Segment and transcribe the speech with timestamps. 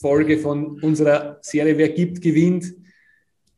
[0.00, 2.72] Folge von unserer Serie Wer gibt, gewinnt.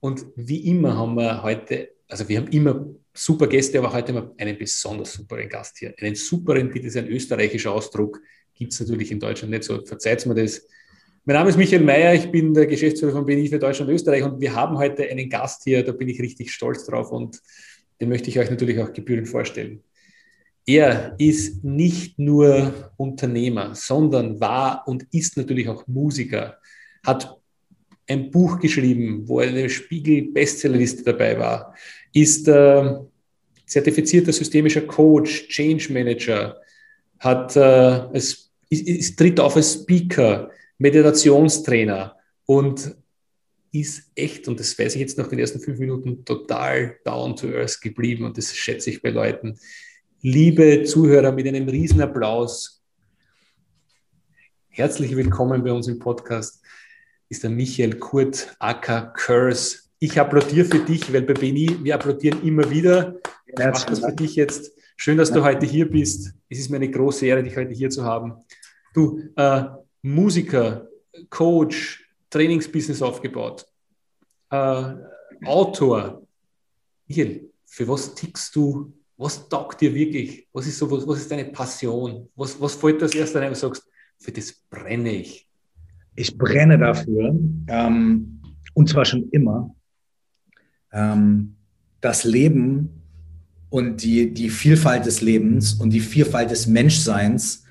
[0.01, 4.29] Und wie immer haben wir heute, also wir haben immer super Gäste, aber heute haben
[4.29, 5.95] wir einen besonders superen Gast hier.
[6.01, 8.21] Einen superen, bitte ist ein österreichischer Ausdruck,
[8.55, 10.67] gibt es natürlich in Deutschland nicht so, verzeiht mir das.
[11.27, 14.23] Mein Name ist Michael Mayer, ich bin der Geschäftsführer von BNI für Deutschland und Österreich
[14.23, 17.39] und wir haben heute einen Gast hier, da bin ich richtig stolz drauf und
[18.01, 19.83] den möchte ich euch natürlich auch gebührend vorstellen.
[20.67, 26.59] Er ist nicht nur Unternehmer, sondern war und ist natürlich auch Musiker,
[27.05, 27.37] hat
[28.07, 31.75] ein Buch geschrieben, wo eine Spiegel-Bestsellerliste dabei war,
[32.13, 32.97] ist äh,
[33.67, 36.61] zertifizierter systemischer Coach, Change Manager,
[37.21, 42.97] hat, äh, es, ist, ist, tritt auf als Speaker, Meditationstrainer und
[43.73, 47.49] ist echt, und das weiß ich jetzt nach den ersten fünf Minuten, total down to
[47.49, 49.57] earth geblieben und das schätze ich bei Leuten
[50.23, 52.83] liebe Zuhörer, mit einem Riesenapplaus.
[54.69, 56.63] Herzlich willkommen bei uns im Podcast
[57.31, 59.79] ist der Michael Kurt Acker Curse.
[59.99, 63.15] Ich applaudiere für dich, weil bei Beni, wir applaudieren immer wieder.
[63.47, 64.73] Ich mache das für dich jetzt.
[64.97, 66.35] Schön, dass du heute hier bist.
[66.49, 68.35] Es ist mir eine große Ehre, dich heute hier zu haben.
[68.93, 69.65] Du, äh,
[70.03, 70.89] Musiker,
[71.31, 73.67] Coach, Trainingsbusiness aufgebaut,
[74.51, 74.95] äh,
[75.45, 76.27] Autor.
[77.07, 80.49] Michael, für was tickst du was taugt dir wirklich?
[80.51, 82.29] Was ist so, was, was ist deine Passion?
[82.35, 83.87] Was, was fällt das erste ein, wenn du sagst,
[84.19, 85.47] für das brenne ich?
[86.17, 88.41] Ich brenne dafür, ähm,
[88.73, 89.75] und zwar schon immer,
[90.93, 91.55] ähm,
[92.01, 92.89] das Leben
[93.69, 97.65] und die, die Vielfalt des Lebens und die Vielfalt des Menschseins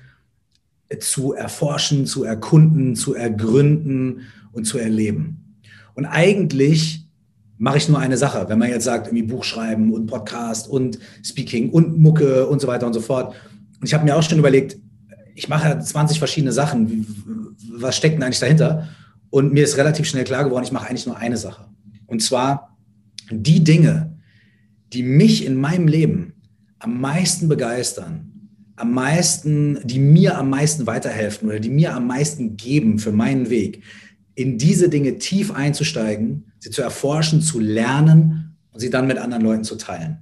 [1.00, 4.22] zu erforschen, zu erkunden, zu ergründen
[4.52, 5.56] und zu erleben.
[5.94, 6.99] Und eigentlich
[7.60, 8.46] mache ich nur eine Sache.
[8.48, 12.66] Wenn man jetzt sagt, irgendwie Buch schreiben und Podcast und Speaking und Mucke und so
[12.66, 13.34] weiter und so fort.
[13.78, 14.78] Und ich habe mir auch schon überlegt,
[15.34, 17.06] ich mache 20 verschiedene Sachen.
[17.76, 18.88] Was steckt denn eigentlich dahinter?
[19.28, 21.66] Und mir ist relativ schnell klar geworden, ich mache eigentlich nur eine Sache.
[22.06, 22.78] Und zwar
[23.30, 24.18] die Dinge,
[24.94, 26.32] die mich in meinem Leben
[26.78, 28.32] am meisten begeistern,
[28.76, 33.50] am meisten, die mir am meisten weiterhelfen oder die mir am meisten geben für meinen
[33.50, 33.82] Weg,
[34.34, 39.42] in diese Dinge tief einzusteigen sie zu erforschen, zu lernen und sie dann mit anderen
[39.42, 40.18] Leuten zu teilen.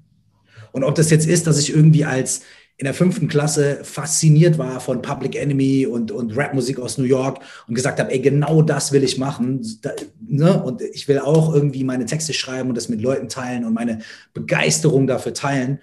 [0.73, 2.43] Und ob das jetzt ist, dass ich irgendwie als
[2.81, 7.41] in der fünften Klasse fasziniert war von Public Enemy und, und Rapmusik aus New York
[7.67, 9.67] und gesagt habe, ey, genau das will ich machen.
[9.83, 9.91] Da,
[10.21, 10.63] ne?
[10.63, 13.99] Und ich will auch irgendwie meine Texte schreiben und das mit Leuten teilen und meine
[14.33, 15.81] Begeisterung dafür teilen.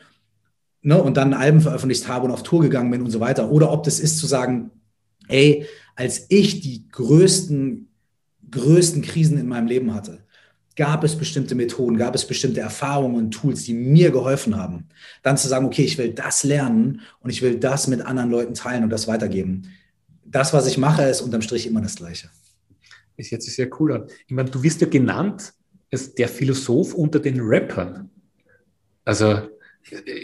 [0.81, 1.01] Ne?
[1.01, 3.51] Und dann Alben veröffentlicht habe und auf Tour gegangen bin und so weiter.
[3.51, 4.71] Oder ob das ist zu sagen,
[5.27, 5.65] ey,
[5.97, 7.89] als ich die größten,
[8.51, 10.24] größten Krisen in meinem Leben hatte,
[10.75, 14.87] gab es bestimmte Methoden, gab es bestimmte Erfahrungen und Tools, die mir geholfen haben.
[15.23, 18.53] Dann zu sagen, okay, ich will das lernen und ich will das mit anderen Leuten
[18.53, 19.69] teilen und das weitergeben.
[20.25, 22.29] Das, was ich mache, ist unterm Strich immer das Gleiche.
[23.17, 25.53] Ist jetzt sehr cool Ich meine, du wirst ja genannt
[25.91, 28.09] als der Philosoph unter den Rappern.
[29.05, 29.47] Also,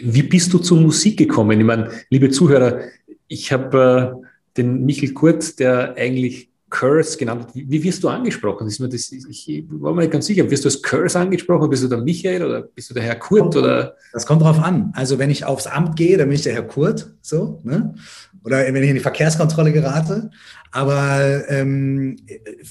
[0.02, 1.58] wie bist du zur Musik gekommen?
[1.58, 2.80] Ich meine, liebe Zuhörer,
[3.28, 4.26] ich habe äh,
[4.56, 7.48] den Michael Kurt, der eigentlich Curse genannt.
[7.52, 8.66] Wie, wie wirst du angesprochen?
[8.66, 10.50] Ist mir das, ich war mir nicht ganz sicher.
[10.50, 11.68] Wirst du als Curse angesprochen?
[11.70, 13.42] Bist du der Michael oder bist du der Herr Kurt?
[13.42, 13.94] Kommt, oder?
[14.12, 14.90] Das kommt drauf an.
[14.96, 17.14] Also wenn ich aufs Amt gehe, dann bin ich der Herr Kurt.
[17.20, 17.94] So, ne?
[18.42, 20.30] Oder wenn ich in die Verkehrskontrolle gerate.
[20.72, 22.16] Aber ähm,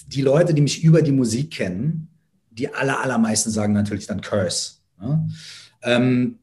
[0.08, 2.10] die Leute, die mich über die Musik kennen,
[2.50, 4.74] die aller, allermeisten sagen natürlich dann Curse.
[5.00, 5.30] Ne?
[5.84, 6.40] Ähm,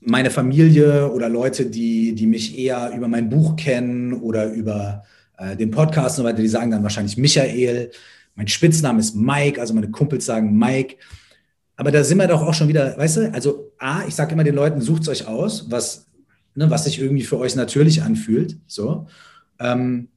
[0.00, 5.04] meine Familie oder Leute, die, die mich eher über mein Buch kennen oder über
[5.38, 7.90] äh, den Podcast und so weiter, die sagen dann wahrscheinlich Michael.
[8.34, 10.96] Mein Spitzname ist Mike, also meine Kumpels sagen Mike.
[11.76, 14.44] Aber da sind wir doch auch schon wieder, weißt du, also A, ich sage immer
[14.44, 16.06] den Leuten, sucht es euch aus, was,
[16.54, 18.56] ne, was sich irgendwie für euch natürlich anfühlt.
[18.66, 19.06] So.
[19.58, 20.08] Ähm,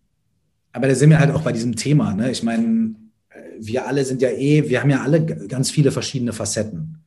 [0.71, 2.13] aber da sind wir halt auch bei diesem Thema.
[2.13, 2.31] Ne?
[2.31, 2.95] Ich meine,
[3.59, 6.99] wir alle sind ja eh, wir haben ja alle ganz viele verschiedene Facetten.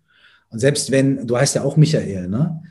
[0.50, 2.62] Und selbst wenn, du heißt ja auch Michael, ne?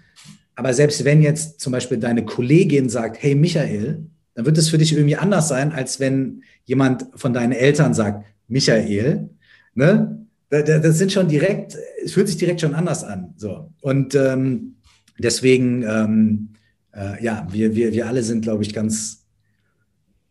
[0.55, 4.77] Aber selbst wenn jetzt zum Beispiel deine Kollegin sagt, hey Michael, dann wird es für
[4.77, 9.29] dich irgendwie anders sein, als wenn jemand von deinen Eltern sagt, Michael,
[9.73, 10.17] ne?
[10.49, 13.33] Das sind schon direkt, es fühlt sich direkt schon anders an.
[13.37, 13.71] So.
[13.79, 14.75] Und ähm,
[15.17, 16.49] deswegen, ähm,
[16.93, 19.21] äh, ja, wir, wir, wir alle sind, glaube ich, ganz,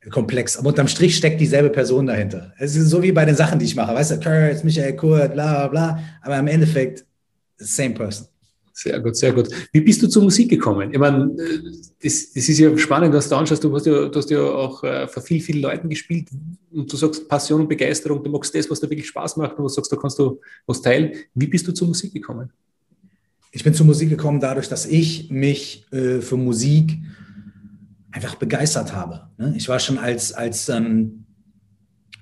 [0.09, 0.57] komplex.
[0.57, 2.55] Aber unterm Strich steckt dieselbe Person dahinter.
[2.59, 3.95] Es ist so wie bei den Sachen, die ich mache.
[3.95, 6.05] Weißt du, Kurt, Michael Kurt, bla, bla, bla.
[6.23, 7.05] Aber im Endeffekt,
[7.59, 8.27] same person.
[8.83, 9.47] Sehr gut, sehr gut.
[9.73, 10.91] Wie bist du zur Musik gekommen?
[10.91, 11.37] Ich meine,
[12.03, 13.63] das, das ist ja spannend, was du anschaust.
[13.63, 16.29] Du hast ja, du hast ja auch äh, vor viel, vielen Leuten gespielt
[16.73, 19.65] und du sagst Passion und Begeisterung, du magst das, was dir wirklich Spaß macht und
[19.65, 21.13] du sagst, da kannst du was teilen.
[21.35, 22.51] Wie bist du zur Musik gekommen?
[23.53, 26.97] Ich bin zur Musik gekommen dadurch, dass ich mich äh, für Musik
[28.13, 29.29] einfach begeistert habe.
[29.37, 29.53] Ne?
[29.59, 31.27] Ich war schon als, als ähm,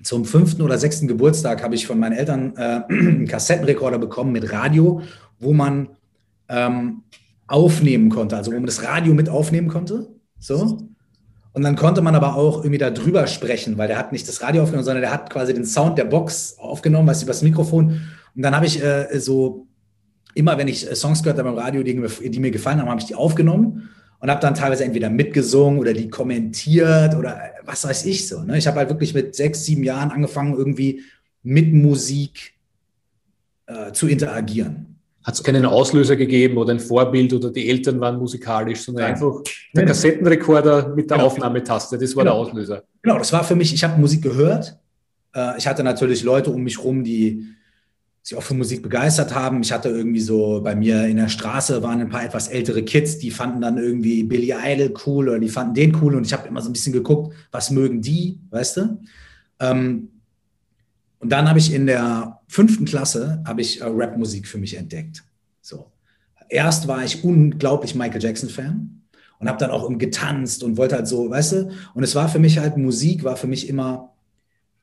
[0.03, 4.51] zum fünften oder sechsten Geburtstag habe ich von meinen Eltern äh, einen Kassettenrekorder bekommen mit
[4.51, 5.01] Radio,
[5.39, 5.87] wo man
[6.49, 7.03] ähm,
[7.47, 10.09] aufnehmen konnte, also wo man das Radio mit aufnehmen konnte.
[10.39, 10.77] So.
[11.53, 14.41] Und dann konnte man aber auch irgendwie da drüber sprechen, weil der hat nicht das
[14.41, 18.01] Radio aufgenommen, sondern der hat quasi den Sound der Box aufgenommen, du, über das Mikrofon.
[18.35, 19.67] Und dann habe ich äh, so,
[20.35, 23.01] immer wenn ich äh, Songs gehört habe im Radio, die, die mir gefallen haben, habe
[23.01, 27.83] ich die aufgenommen und habe dann teilweise entweder mitgesungen oder die kommentiert oder äh, was
[27.83, 28.43] weiß ich so.
[28.43, 28.57] Ne?
[28.57, 31.01] Ich habe halt wirklich mit sechs, sieben Jahren angefangen, irgendwie
[31.41, 32.53] mit Musik
[33.65, 34.88] äh, zu interagieren.
[35.29, 39.13] Hat es keinen Auslöser gegeben oder ein Vorbild oder die Eltern waren musikalisch, sondern Nein.
[39.13, 39.43] einfach
[39.75, 41.27] der Kassettenrekorder mit der genau.
[41.27, 42.37] Aufnahmetaste, das war genau.
[42.37, 42.83] der Auslöser.
[43.03, 44.79] Genau, das war für mich, ich habe Musik gehört.
[45.35, 47.45] Äh, ich hatte natürlich Leute um mich rum, die
[48.23, 49.61] sich auch für Musik begeistert haben.
[49.61, 53.19] Ich hatte irgendwie so, bei mir in der Straße waren ein paar etwas ältere Kids,
[53.19, 56.47] die fanden dann irgendwie Billy Idol cool oder die fanden den cool und ich habe
[56.47, 58.99] immer so ein bisschen geguckt, was mögen die, weißt du?
[59.59, 60.09] Ähm,
[61.19, 65.23] und dann habe ich in der fünften Klasse habe ich äh, Rapmusik für mich entdeckt.
[65.61, 65.91] So.
[66.49, 69.01] Erst war ich unglaublich Michael Jackson-Fan
[69.39, 71.71] und habe dann auch getanzt und wollte halt so, weißt du?
[71.93, 74.13] Und es war für mich halt, Musik war für mich immer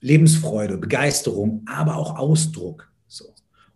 [0.01, 2.91] Lebensfreude, Begeisterung, aber auch Ausdruck.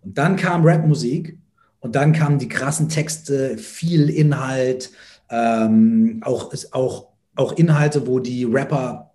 [0.02, 1.38] Und dann kam Rapmusik
[1.80, 4.90] und dann kamen die krassen Texte, viel Inhalt,
[5.30, 9.10] ähm, auch, auch, auch Inhalte, wo die Rapper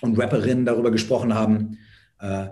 [0.00, 1.78] und Rapperinnen darüber gesprochen haben,
[2.20, 2.48] äh,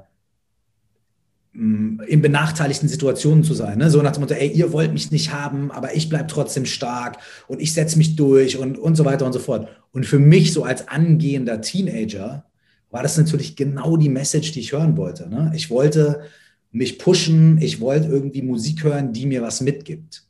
[1.54, 3.76] in benachteiligten Situationen zu sein.
[3.76, 3.90] Ne?
[3.90, 7.18] So nach dem Motto, ey, ihr wollt mich nicht haben, aber ich bleibe trotzdem stark
[7.46, 9.68] und ich setze mich durch und, und so weiter und so fort.
[9.92, 12.46] Und für mich so als angehender Teenager
[12.90, 15.28] war das natürlich genau die Message, die ich hören wollte.
[15.28, 15.52] Ne?
[15.54, 16.22] Ich wollte
[16.70, 17.58] mich pushen.
[17.60, 20.24] Ich wollte irgendwie Musik hören, die mir was mitgibt,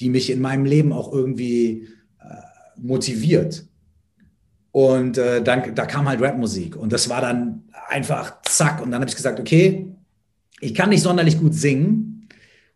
[0.00, 1.88] die mich in meinem Leben auch irgendwie
[2.20, 2.24] äh,
[2.76, 3.64] motiviert.
[4.70, 8.82] Und äh, dann, da kam halt Rapmusik und das war dann einfach zack.
[8.82, 9.86] Und dann habe ich gesagt, okay,
[10.60, 12.28] ich kann nicht sonderlich gut singen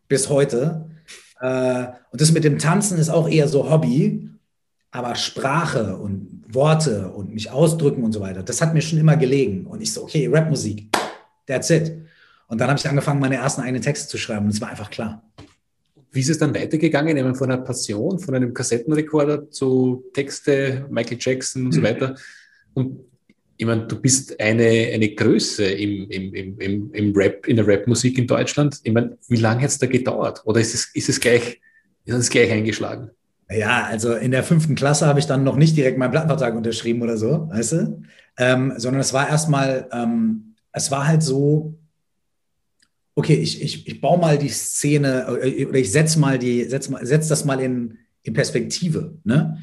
[0.09, 0.89] bis heute.
[1.41, 4.29] Äh, und das mit dem Tanzen ist auch eher so Hobby,
[4.91, 9.17] aber Sprache und Worte und mich ausdrücken und so weiter, das hat mir schon immer
[9.17, 9.67] gelegen.
[9.67, 10.89] Und ich so, okay, Rapmusik,
[11.47, 11.93] that's it.
[12.47, 14.45] Und dann habe ich angefangen, meine ersten eigenen Texte zu schreiben.
[14.45, 15.23] Und es war einfach klar.
[16.11, 17.17] Wie ist es dann weitergegangen?
[17.17, 22.15] Eben von einer Passion, von einem Kassettenrekorder zu Texte, Michael Jackson und so weiter.
[22.75, 23.01] Und
[23.63, 28.19] ich meine, du bist eine, eine Größe im, im, im, im Rap, in der Rapmusik
[28.19, 28.81] in Deutschland.
[28.83, 30.43] Ich meine, wie lange hat es da gedauert?
[30.47, 31.61] Oder ist es, ist es gleich,
[32.05, 33.11] ist es gleich eingeschlagen?
[33.49, 37.03] Ja, also in der fünften Klasse habe ich dann noch nicht direkt meinen Plattenvertrag unterschrieben
[37.03, 38.03] oder so, weißt du?
[38.37, 41.79] Ähm, sondern es war erstmal, ähm, es war halt so,
[43.15, 46.91] okay, ich, ich, ich baue mal die Szene äh, oder ich setze mal die, setz,
[47.03, 49.19] setz das mal in, in Perspektive.
[49.23, 49.59] Ne?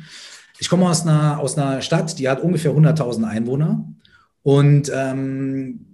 [0.60, 3.86] Ich komme aus einer, aus einer Stadt, die hat ungefähr 100.000 Einwohner
[4.44, 5.86] und ähm,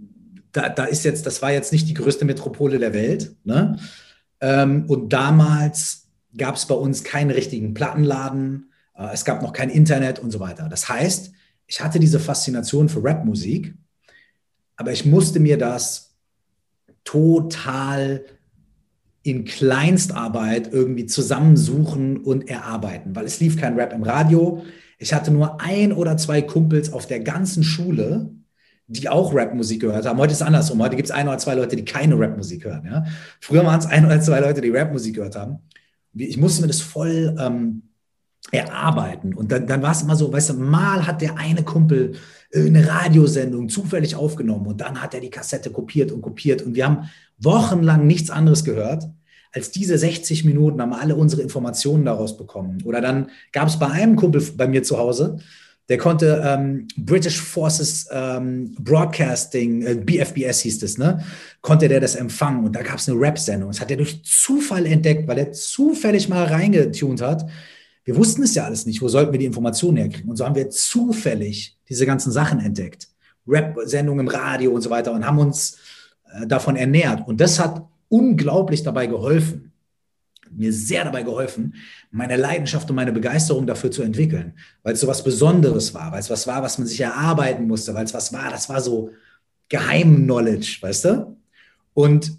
[0.51, 3.35] da, da ist jetzt, das war jetzt nicht die größte Metropole der Welt.
[3.43, 3.77] Ne?
[4.39, 9.69] Ähm, und damals gab es bei uns keinen richtigen Plattenladen, äh, es gab noch kein
[9.69, 10.69] Internet und so weiter.
[10.69, 11.31] Das heißt,
[11.67, 13.75] ich hatte diese Faszination für Rapmusik,
[14.77, 16.15] aber ich musste mir das
[17.03, 18.23] total
[19.25, 24.63] in Kleinstarbeit irgendwie zusammensuchen und erarbeiten, weil es lief kein Rap im Radio.
[24.99, 28.29] Ich hatte nur ein oder zwei Kumpels auf der ganzen Schule,
[28.85, 30.19] die auch Rapmusik gehört haben.
[30.19, 30.79] Heute ist es andersrum.
[30.79, 32.85] Heute gibt es ein oder zwei Leute, die keine Rapmusik hören.
[32.85, 33.03] Ja?
[33.41, 35.57] Früher waren es ein oder zwei Leute, die Rapmusik gehört haben.
[36.13, 37.81] Ich musste mir das voll ähm,
[38.51, 39.33] erarbeiten.
[39.33, 42.13] Und dann, dann war es immer so, weißt du, mal hat der eine Kumpel
[42.55, 46.85] eine Radiosendung zufällig aufgenommen und dann hat er die Kassette kopiert und kopiert und wir
[46.85, 49.09] haben wochenlang nichts anderes gehört
[49.51, 52.83] als diese 60 Minuten, haben alle unsere Informationen daraus bekommen.
[52.83, 55.37] Oder dann gab es bei einem Kumpel bei mir zu Hause,
[55.87, 61.23] der konnte ähm, British Forces ähm, Broadcasting, äh, BFBS hieß es, ne?
[61.61, 63.69] Konnte der das empfangen und da gab es eine Rap-Sendung.
[63.69, 67.45] Das hat er durch Zufall entdeckt, weil er zufällig mal reingetunt hat
[68.05, 69.01] wir wussten es ja alles nicht.
[69.01, 70.29] Wo sollten wir die Informationen herkriegen?
[70.29, 73.07] Und so haben wir zufällig diese ganzen Sachen entdeckt.
[73.47, 75.77] Rap-Sendungen im Radio und so weiter und haben uns
[76.33, 77.27] äh, davon ernährt.
[77.27, 79.71] Und das hat unglaublich dabei geholfen,
[80.51, 81.75] mir sehr dabei geholfen,
[82.11, 86.19] meine Leidenschaft und meine Begeisterung dafür zu entwickeln, weil es so was Besonderes war, weil
[86.19, 89.11] es was war, was man sich erarbeiten musste, weil es was war, das war so
[89.69, 91.37] Geheim-Knowledge, weißt du?
[91.93, 92.37] Und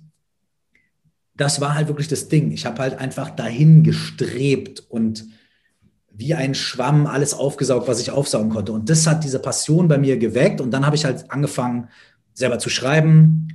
[1.34, 2.52] das war halt wirklich das Ding.
[2.52, 5.26] Ich habe halt einfach dahin gestrebt und
[6.16, 8.72] wie ein Schwamm alles aufgesaugt, was ich aufsaugen konnte.
[8.72, 10.60] Und das hat diese Passion bei mir geweckt.
[10.60, 11.88] Und dann habe ich halt angefangen,
[12.32, 13.48] selber zu schreiben.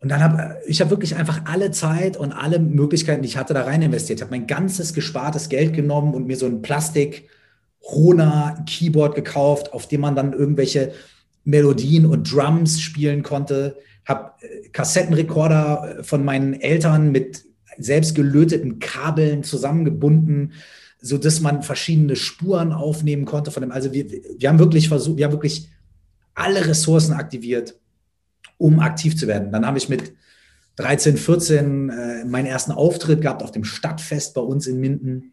[0.00, 3.52] Und dann habe ich habe wirklich einfach alle Zeit und alle Möglichkeiten, die ich hatte,
[3.52, 4.18] da rein investiert.
[4.18, 7.28] Ich habe mein ganzes gespartes Geld genommen und mir so ein Plastik
[7.82, 10.92] Rona Keyboard gekauft, auf dem man dann irgendwelche
[11.44, 13.76] Melodien und Drums spielen konnte.
[14.06, 17.44] Habe äh, Kassettenrekorder äh, von meinen Eltern mit
[17.76, 20.52] selbst gelöteten Kabeln zusammengebunden
[21.00, 23.72] so dass man verschiedene Spuren aufnehmen konnte von dem.
[23.72, 25.68] Also wir, wir haben wirklich versucht, wir haben wirklich
[26.34, 27.78] alle Ressourcen aktiviert,
[28.56, 29.52] um aktiv zu werden.
[29.52, 30.12] Dann habe ich mit
[30.76, 35.32] 13, 14 äh, meinen ersten Auftritt gehabt auf dem Stadtfest bei uns in Minden.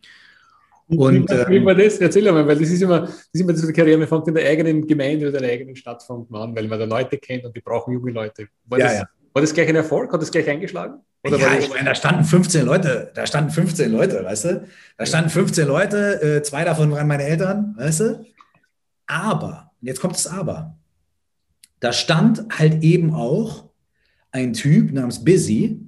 [0.88, 1.98] Und, wie, wie war das?
[1.98, 4.48] Erzähl mal, weil das ist immer, das ist immer diese Karriere, man fängt in der
[4.48, 7.56] eigenen Gemeinde oder der eigenen Stadt fängt man an, weil man da Leute kennt und
[7.56, 8.48] die brauchen junge Leute.
[8.66, 9.10] War, ja, das, ja.
[9.36, 10.14] War das gleich ein Erfolg?
[10.14, 11.02] Hat das gleich eingeschlagen?
[11.22, 14.68] Oder ja, ich meine, da standen 15 Leute, da standen 15 Leute, weißt du?
[14.98, 18.26] Da standen 15 Leute, äh, zwei davon waren meine Eltern, weißt du?
[19.08, 20.78] Aber, jetzt kommt das Aber.
[21.82, 23.72] Da stand halt eben auch
[24.32, 25.82] ein Typ namens Busy,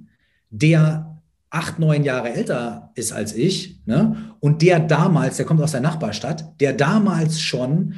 [0.50, 4.34] der acht, neun Jahre älter ist als ich, ne?
[4.40, 7.94] Und der damals, der kommt aus der Nachbarstadt, der damals schon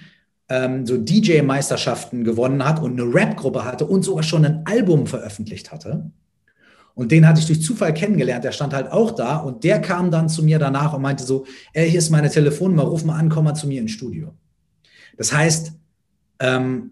[0.50, 5.72] ähm, so DJ-Meisterschaften gewonnen hat und eine Rap-Gruppe hatte und sogar schon ein Album veröffentlicht
[5.72, 6.10] hatte.
[6.94, 8.44] Und den hatte ich durch Zufall kennengelernt.
[8.44, 11.46] Der stand halt auch da und der kam dann zu mir danach und meinte so:
[11.72, 14.34] Ey, hier ist meine Telefonnummer, ruf mal an, komm mal zu mir ins Studio.
[15.16, 15.72] Das heißt,
[16.40, 16.90] ähm,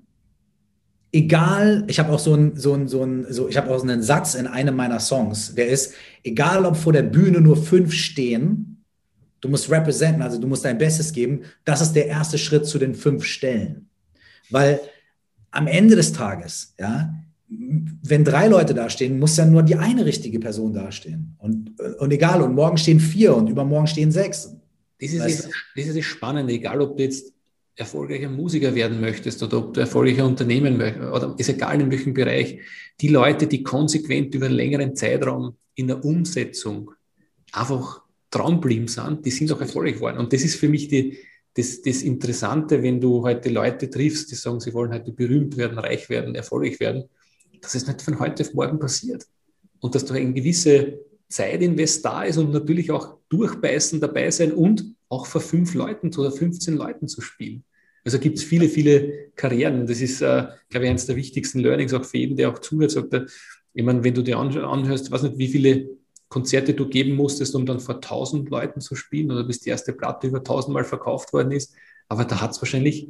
[1.11, 4.03] egal, ich habe auch so einen, so so einen, so, ich habe auch so einen
[4.03, 8.78] Satz in einem meiner Songs, der ist, egal ob vor der Bühne nur fünf stehen,
[9.41, 12.79] du musst representen, also du musst dein Bestes geben, das ist der erste Schritt zu
[12.79, 13.89] den fünf Stellen.
[14.51, 14.81] Weil
[15.51, 17.15] am Ende des Tages, ja,
[17.49, 21.35] wenn drei Leute dastehen, muss ja nur die eine richtige Person dastehen.
[21.39, 24.55] Und, und egal, und morgen stehen vier und übermorgen stehen sechs.
[25.01, 27.33] Das ist, das, das ist das Spannende, egal ob du jetzt
[27.77, 32.13] erfolgreicher Musiker werden möchtest oder ob du erfolgreicher Unternehmen möchtest, oder ist egal in welchem
[32.13, 32.59] Bereich,
[33.01, 36.91] die Leute, die konsequent über einen längeren Zeitraum in der Umsetzung
[37.53, 40.19] einfach dranbleiben sind, die sind auch erfolgreich geworden.
[40.19, 41.19] Und das ist für mich die,
[41.55, 45.79] das, das Interessante, wenn du heute Leute triffst, die sagen, sie wollen heute berühmt werden,
[45.79, 47.05] reich werden, erfolgreich werden
[47.61, 49.27] dass es nicht von heute auf morgen passiert.
[49.81, 54.95] Und dass da eine gewisse Zeitinvest da ist und natürlich auch durchbeißen dabei sein und
[55.09, 57.65] auch vor fünf Leuten oder 15 Leuten zu spielen.
[58.05, 59.87] Also gibt es viele, viele Karrieren.
[59.87, 62.91] Das ist, äh, glaube ich, eines der wichtigsten Learnings auch für jeden, der auch zuhört.
[62.91, 63.27] Sagt er,
[63.75, 65.98] ich meine, wenn du dir anhörst, ich weiß nicht, wie viele
[66.29, 69.93] Konzerte du geben musstest, um dann vor 1000 Leuten zu spielen oder bis die erste
[69.93, 71.75] Platte über 1000 Mal verkauft worden ist.
[72.09, 73.09] Aber da hat es wahrscheinlich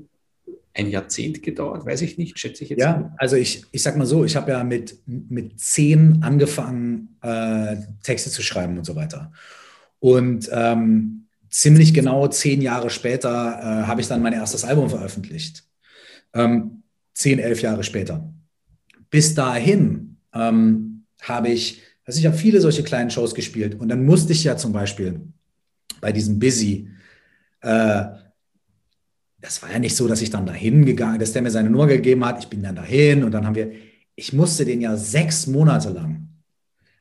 [0.75, 2.81] ein Jahrzehnt gedauert, weiß ich nicht, schätze ich jetzt.
[2.81, 3.15] Ja, mal.
[3.19, 8.31] also ich, ich sag mal so, ich habe ja mit, mit zehn angefangen, äh, Texte
[8.31, 9.33] zu schreiben und so weiter.
[9.99, 15.65] Und ähm, ziemlich genau zehn Jahre später äh, habe ich dann mein erstes Album veröffentlicht.
[16.33, 16.83] Ähm,
[17.15, 18.33] zehn, elf Jahre später.
[19.11, 24.05] Bis dahin ähm, habe ich, also ich habe viele solche kleinen Shows gespielt und dann
[24.05, 25.21] musste ich ja zum Beispiel
[26.01, 26.89] bei diesem Busy
[27.61, 28.05] äh,
[29.41, 31.87] das war ja nicht so, dass ich dann dahin gegangen, dass der mir seine Nummer
[31.87, 32.41] gegeben hat.
[32.41, 33.71] Ich bin dann dahin und dann haben wir,
[34.17, 36.29] ich musste den ja sechs Monate lang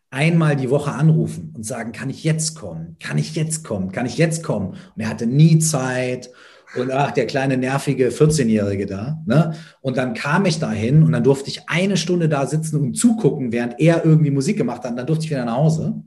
[0.10, 2.96] einmal die Woche anrufen und sagen, kann ich jetzt kommen?
[3.00, 3.92] Kann ich jetzt kommen?
[3.92, 4.70] Kann ich jetzt kommen?
[4.70, 6.30] Und er hatte nie Zeit.
[6.77, 9.22] Und ach, der kleine nervige 14-Jährige da.
[9.25, 9.55] Ne?
[9.81, 13.51] Und dann kam ich dahin und dann durfte ich eine Stunde da sitzen und zugucken,
[13.51, 14.91] während er irgendwie Musik gemacht hat.
[14.91, 16.01] Und dann durfte ich wieder nach Hause.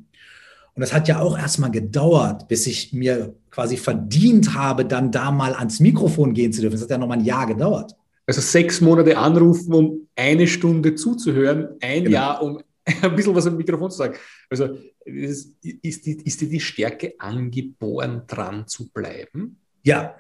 [0.75, 5.31] Und das hat ja auch erstmal gedauert, bis ich mir quasi verdient habe, dann da
[5.31, 6.75] mal ans Mikrofon gehen zu dürfen.
[6.75, 7.97] Das hat ja nochmal ein Jahr gedauert.
[8.27, 12.15] Also sechs Monate anrufen, um eine Stunde zuzuhören, ein genau.
[12.15, 12.63] Jahr, um
[13.03, 14.15] ein bisschen was am Mikrofon zu sagen.
[14.49, 19.59] Also ist, ist, die, ist dir die Stärke angeboren, dran zu bleiben?
[19.83, 20.15] Ja,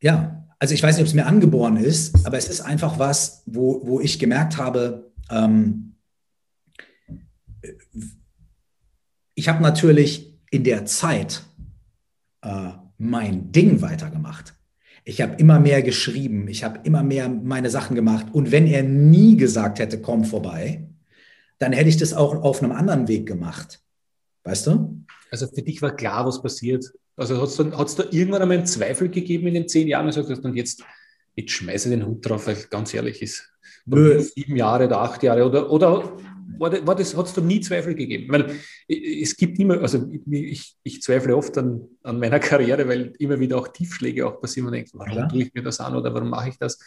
[0.00, 0.36] ja.
[0.58, 3.80] Also ich weiß nicht, ob es mir angeboren ist, aber es ist einfach was, wo,
[3.86, 5.94] wo ich gemerkt habe, ähm,
[9.34, 11.44] ich habe natürlich in der Zeit
[12.42, 14.54] äh, mein Ding weitergemacht.
[15.04, 18.26] Ich habe immer mehr geschrieben, ich habe immer mehr meine Sachen gemacht.
[18.32, 20.86] Und wenn er nie gesagt hätte, komm vorbei,
[21.58, 23.82] dann hätte ich das auch auf einem anderen Weg gemacht.
[24.44, 25.04] Weißt du?
[25.30, 26.92] Also für dich war klar, was passiert.
[27.20, 30.14] Also hat es da, da irgendwann einmal einen Zweifel gegeben in den zehn Jahren und
[30.14, 30.82] gesagt, und jetzt,
[31.36, 33.52] jetzt schmeiße den Hut drauf, weil ganz ehrlich ist,
[33.84, 36.16] sieben Jahre oder acht Jahre oder, oder
[36.58, 38.32] war das, war das hat es da nie Zweifel gegeben?
[38.32, 38.56] Weil
[38.88, 43.58] es gibt immer, also ich, ich zweifle oft an, an meiner Karriere, weil immer wieder
[43.58, 45.26] auch Tiefschläge auch passieren und denke, warum ja.
[45.26, 46.78] tue ich mir das an oder warum mache ich das?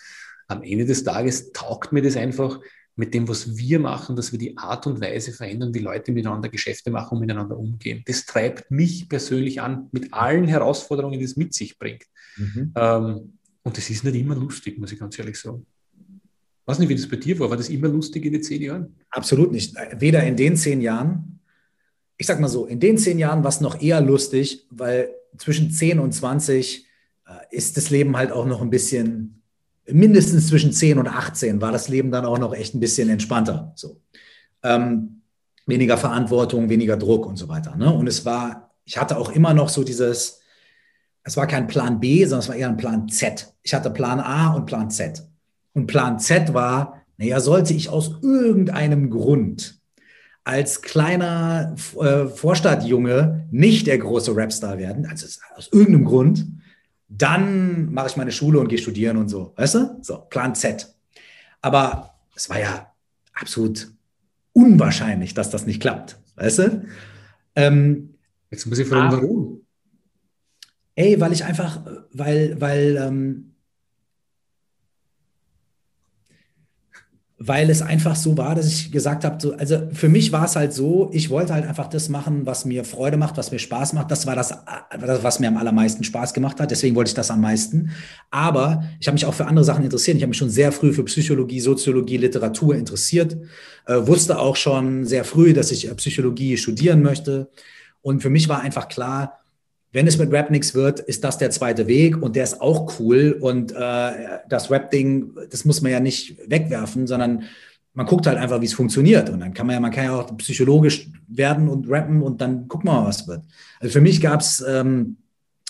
[0.48, 2.60] Am Ende des Tages taugt mir das einfach
[2.96, 6.50] mit dem, was wir machen, dass wir die Art und Weise verändern, wie Leute miteinander
[6.50, 8.04] Geschäfte machen und miteinander umgehen.
[8.06, 12.04] Das treibt mich persönlich an, mit allen Herausforderungen, die es mit sich bringt.
[12.38, 12.72] Mhm.
[12.76, 13.34] Ähm,
[13.64, 15.66] und das ist nicht immer lustig, muss ich ganz ehrlich sagen.
[15.98, 17.50] Ich weiß nicht, wie das bei dir war.
[17.50, 18.96] War das immer lustig in den zehn Jahren?
[19.10, 19.76] Absolut nicht.
[19.98, 21.40] Weder in den zehn Jahren,
[22.18, 25.72] ich sag mal so, in den zehn Jahren war es noch eher lustig, weil zwischen
[25.72, 26.86] zehn und 20
[27.26, 29.43] äh, ist das Leben halt auch noch ein bisschen,
[29.88, 33.74] mindestens zwischen 10 und 18 war das Leben dann auch noch echt ein bisschen entspannter.
[33.76, 34.02] So.
[34.64, 35.22] Ähm,
[35.66, 37.76] weniger Verantwortung, weniger Druck und so weiter.
[37.76, 37.92] Ne?
[37.94, 40.42] Und es war, ich hatte auch immer noch so dieses,
[41.24, 43.54] es war kein Plan B, sondern es war eher ein Plan Z.
[43.64, 45.24] Ich hatte Plan A und Plan Z.
[45.74, 49.80] Und Plan Z war, naja, sollte ich aus irgendeinem Grund
[50.44, 55.26] als kleiner äh, Vorstadtjunge nicht der große Rapstar werden, also
[55.56, 56.46] aus irgendeinem Grund,
[57.18, 59.54] dann mache ich meine Schule und gehe studieren und so.
[59.56, 59.98] Weißt du?
[60.02, 60.94] So, Plan Z.
[61.62, 62.94] Aber es war ja
[63.34, 63.92] absolut
[64.54, 66.20] unwahrscheinlich, dass das nicht klappt.
[66.36, 66.86] Weißt du?
[67.56, 68.16] Ähm,
[68.50, 69.62] Jetzt muss ich fragen, warum?
[70.96, 73.53] Ey, weil ich einfach, weil, weil, ähm,
[77.46, 80.56] weil es einfach so war, dass ich gesagt habe, so, also für mich war es
[80.56, 83.92] halt so, ich wollte halt einfach das machen, was mir Freude macht, was mir Spaß
[83.94, 84.10] macht.
[84.12, 84.54] Das war das,
[85.22, 86.72] was mir am allermeisten Spaß gemacht hat.
[86.72, 87.92] Deswegen wollte ich das am meisten.
[88.32, 90.16] Aber ich habe mich auch für andere Sachen interessiert.
[90.16, 93.36] Ich habe mich schon sehr früh für Psychologie, Soziologie, Literatur interessiert.
[93.88, 97.50] Äh, wusste auch schon sehr früh, dass ich äh, Psychologie studieren möchte.
[98.02, 99.43] Und für mich war einfach klar,
[99.94, 103.00] wenn es mit Rap nichts wird, ist das der zweite Weg und der ist auch
[103.00, 103.38] cool.
[103.40, 107.44] Und äh, das Rap-Ding, das muss man ja nicht wegwerfen, sondern
[107.94, 109.30] man guckt halt einfach, wie es funktioniert.
[109.30, 112.68] Und dann kann man ja, man kann ja auch psychologisch werden und rappen und dann
[112.68, 113.44] gucken wir mal, was wird.
[113.80, 115.18] Also für mich gab es, ähm,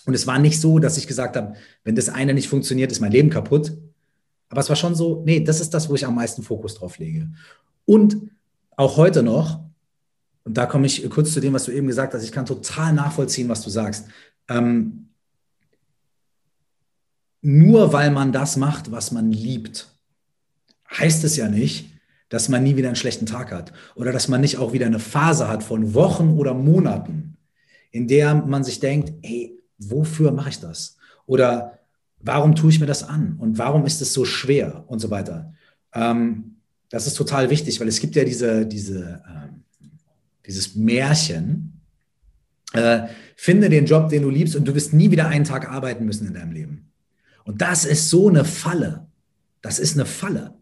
[0.06, 3.02] und es war nicht so, dass ich gesagt habe, wenn das eine nicht funktioniert, ist
[3.02, 3.78] mein Leben kaputt.
[4.48, 6.98] Aber es war schon so, nee, das ist das, wo ich am meisten Fokus drauf
[6.98, 7.28] lege.
[7.86, 8.18] Und
[8.78, 9.63] auch heute noch,
[10.44, 12.24] und da komme ich kurz zu dem, was du eben gesagt hast.
[12.24, 14.08] Ich kann total nachvollziehen, was du sagst.
[14.50, 15.10] Ähm,
[17.42, 19.90] nur weil man das macht, was man liebt,
[20.90, 21.90] heißt es ja nicht,
[22.30, 25.00] dass man nie wieder einen schlechten Tag hat oder dass man nicht auch wieder eine
[25.00, 27.38] Phase hat von Wochen oder Monaten,
[27.92, 30.98] in der man sich denkt, hey, wofür mache ich das?
[31.26, 31.80] Oder
[32.20, 33.38] warum tue ich mir das an?
[33.40, 34.84] Und warum ist es so schwer?
[34.88, 35.54] Und so weiter.
[35.94, 36.56] Ähm,
[36.90, 39.43] das ist total wichtig, weil es gibt ja diese, diese ähm,
[40.46, 41.82] dieses Märchen,
[42.74, 46.06] äh, finde den Job, den du liebst und du wirst nie wieder einen Tag arbeiten
[46.06, 46.92] müssen in deinem Leben.
[47.46, 49.08] Und das ist so eine Falle.
[49.62, 50.54] Das ist eine Falle.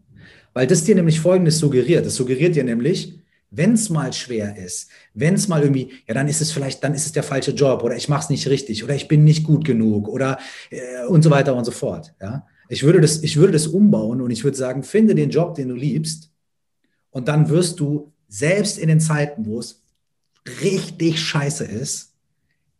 [0.52, 2.04] Weil das dir nämlich Folgendes suggeriert.
[2.04, 3.18] Das suggeriert dir nämlich,
[3.50, 6.94] wenn es mal schwer ist, wenn es mal irgendwie, ja, dann ist es vielleicht, dann
[6.94, 9.44] ist es der falsche Job oder ich mache es nicht richtig oder ich bin nicht
[9.44, 10.38] gut genug oder
[10.70, 12.14] äh, und so weiter und so fort.
[12.20, 12.46] Ja?
[12.70, 15.68] Ich, würde das, ich würde das umbauen und ich würde sagen, finde den Job, den
[15.68, 16.30] du liebst
[17.10, 19.82] und dann wirst du selbst in den Zeiten, wo es
[20.62, 22.14] richtig scheiße ist,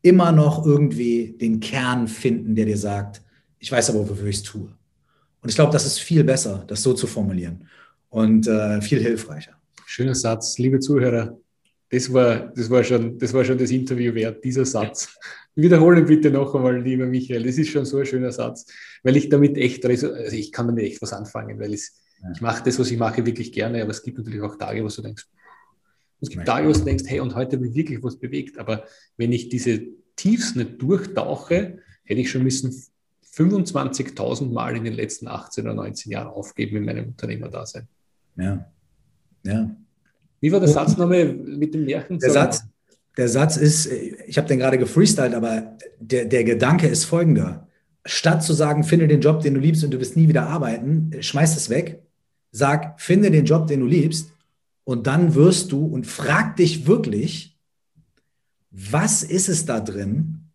[0.00, 3.20] immer noch irgendwie den Kern finden, der dir sagt,
[3.58, 4.72] ich weiß aber, wofür ich es tue.
[5.42, 7.68] Und ich glaube, das ist viel besser, das so zu formulieren
[8.08, 9.52] und äh, viel hilfreicher.
[9.84, 11.38] Schöner Satz, liebe Zuhörer.
[11.90, 15.14] Das war, das, war schon, das war schon das Interview wert, dieser Satz.
[15.54, 17.42] Wiederhole bitte noch einmal, lieber Michael.
[17.42, 18.64] Das ist schon so ein schöner Satz,
[19.02, 21.90] weil ich damit echt, also ich kann damit echt was anfangen, weil ich,
[22.22, 22.30] ja.
[22.34, 24.88] ich mache das, was ich mache, wirklich gerne, aber es gibt natürlich auch Tage, wo
[24.88, 25.26] du denkst,
[26.22, 28.58] es gibt wo du denkst, hey, und heute habe ich wirklich was bewegt.
[28.58, 28.84] Aber
[29.16, 29.82] wenn ich diese
[30.16, 32.72] Tiefs nicht durchtauche, hätte ich schon müssen
[33.34, 37.88] 25.000 Mal in den letzten 18 oder 19 Jahren aufgeben in meinem Unternehmerdasein.
[38.36, 38.70] Ja.
[39.44, 39.74] Ja.
[40.40, 42.18] Wie war der Satz nochmal mit dem Märchen?
[42.18, 42.64] Der Satz,
[43.16, 47.68] der Satz ist, ich habe den gerade gefreestylt, aber der, der Gedanke ist folgender.
[48.04, 51.12] Statt zu sagen, finde den Job, den du liebst und du wirst nie wieder arbeiten,
[51.20, 52.02] schmeiß es weg.
[52.50, 54.31] Sag, finde den Job, den du liebst
[54.84, 57.58] und dann wirst du und frag dich wirklich,
[58.70, 60.50] was ist es da drin?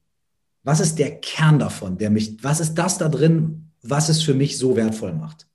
[0.64, 4.34] Was ist der Kern davon, der mich, was ist das da drin, was es für
[4.34, 5.48] mich so wertvoll macht?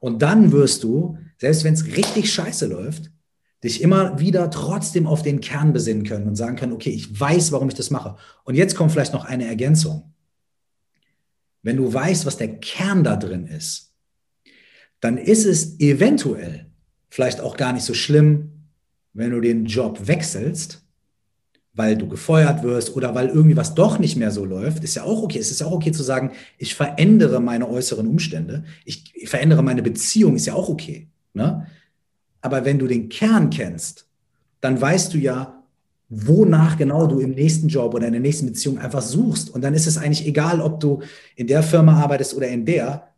[0.00, 3.12] Und dann wirst du, selbst wenn es richtig scheiße läuft,
[3.62, 7.52] dich immer wieder trotzdem auf den Kern besinnen können und sagen können, okay, ich weiß,
[7.52, 8.16] warum ich das mache.
[8.44, 10.14] Und jetzt kommt vielleicht noch eine Ergänzung.
[11.62, 13.92] Wenn du weißt, was der Kern da drin ist,
[15.00, 16.69] dann ist es eventuell
[17.10, 18.52] vielleicht auch gar nicht so schlimm,
[19.12, 20.82] wenn du den Job wechselst,
[21.72, 25.04] weil du gefeuert wirst oder weil irgendwie was doch nicht mehr so läuft, ist ja
[25.04, 25.38] auch okay.
[25.38, 29.82] Es ist ja auch okay zu sagen, ich verändere meine äußeren Umstände, ich, verändere meine
[29.82, 31.08] Beziehung, ist ja auch okay.
[31.32, 31.66] Ne?
[32.40, 34.06] Aber wenn du den Kern kennst,
[34.60, 35.62] dann weißt du ja,
[36.08, 39.48] wonach genau du im nächsten Job oder in der nächsten Beziehung einfach suchst.
[39.48, 41.00] Und dann ist es eigentlich egal, ob du
[41.36, 43.09] in der Firma arbeitest oder in der.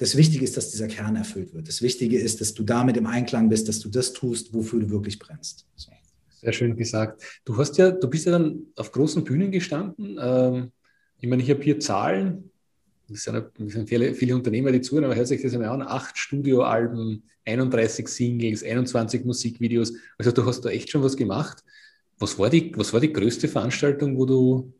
[0.00, 1.68] Das Wichtige ist, dass dieser Kern erfüllt wird.
[1.68, 4.88] Das Wichtige ist, dass du damit im Einklang bist, dass du das tust, wofür du
[4.88, 5.66] wirklich brennst.
[5.76, 5.92] So.
[6.40, 7.22] Sehr schön gesagt.
[7.44, 10.18] Du hast ja, du bist ja dann auf großen Bühnen gestanden.
[10.18, 10.72] Ähm,
[11.18, 12.50] ich meine, ich habe hier Zahlen.
[13.12, 15.82] Es sind, sind viele, viele, Unternehmer, die zuhören, aber hört sich das einmal an.
[15.82, 19.92] Acht Studioalben, 31 Singles, 21 Musikvideos.
[20.16, 21.62] Also du hast da echt schon was gemacht.
[22.18, 24.72] Was war die, was war die größte Veranstaltung, wo du,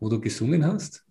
[0.00, 1.04] wo du gesungen hast?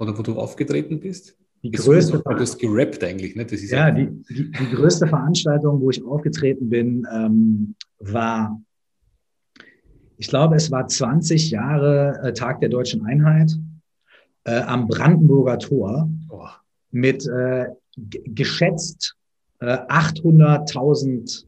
[0.00, 1.36] Oder wo du aufgetreten bist?
[1.70, 3.44] Die größte du hast gerappt eigentlich, ne?
[3.44, 8.60] Das ist ja, die, die, die, größte Veranstaltung, wo ich aufgetreten bin, ähm, war
[10.18, 13.52] ich glaube, es war 20 Jahre äh, Tag der deutschen Einheit
[14.44, 16.46] äh, am Brandenburger Tor oh.
[16.90, 19.14] mit äh, geschätzt
[19.60, 21.44] 800.000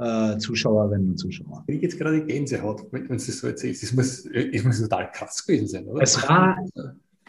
[0.00, 1.64] äh, äh, Zuschauerinnen und Zuschauer.
[1.66, 3.82] Ich jetzt gerade Gänsehaut, wenn du das so erzählst.
[3.82, 6.02] Das muss, das muss total krass gewesen sein, oder?
[6.02, 6.56] Es war,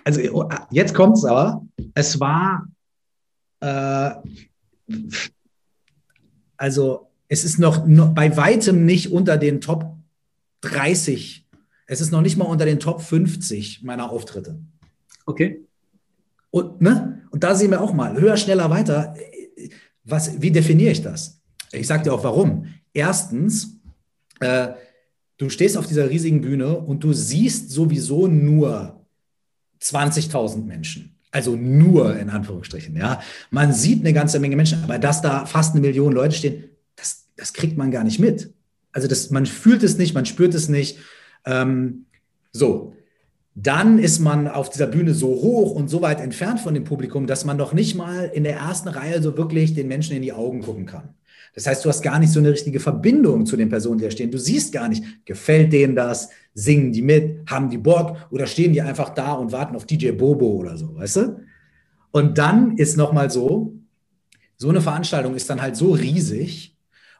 [0.03, 2.67] also oh, jetzt kommt es aber, es war,
[3.59, 4.11] äh,
[6.57, 9.97] also es ist noch, noch bei weitem nicht unter den Top
[10.61, 11.47] 30.
[11.87, 14.59] Es ist noch nicht mal unter den Top 50 meiner Auftritte.
[15.25, 15.65] Okay.
[16.51, 17.21] Und, ne?
[17.31, 19.15] und da sehen wir auch mal, höher, schneller, weiter.
[20.03, 21.41] Was, wie definiere ich das?
[21.71, 22.67] Ich sage dir auch warum.
[22.93, 23.79] Erstens,
[24.39, 24.69] äh,
[25.37, 29.02] du stehst auf dieser riesigen Bühne und du siehst sowieso nur
[29.83, 31.15] 20.000 Menschen.
[31.31, 32.95] Also nur in Anführungsstrichen.
[32.95, 36.65] Ja, man sieht eine ganze Menge Menschen, aber dass da fast eine Million Leute stehen,
[36.95, 38.53] das, das kriegt man gar nicht mit.
[38.91, 40.99] Also das, man fühlt es nicht, man spürt es nicht.
[41.45, 42.05] Ähm,
[42.51, 42.93] so,
[43.55, 47.27] dann ist man auf dieser Bühne so hoch und so weit entfernt von dem Publikum,
[47.27, 50.33] dass man doch nicht mal in der ersten Reihe so wirklich den Menschen in die
[50.33, 51.15] Augen gucken kann.
[51.53, 54.11] Das heißt, du hast gar nicht so eine richtige Verbindung zu den Personen, die da
[54.11, 54.31] stehen.
[54.31, 58.73] Du siehst gar nicht, gefällt denen das, singen die mit, haben die Bock oder stehen
[58.73, 61.39] die einfach da und warten auf DJ Bobo oder so, weißt du?
[62.11, 63.73] Und dann ist nochmal so,
[64.57, 66.73] so eine Veranstaltung ist dann halt so riesig,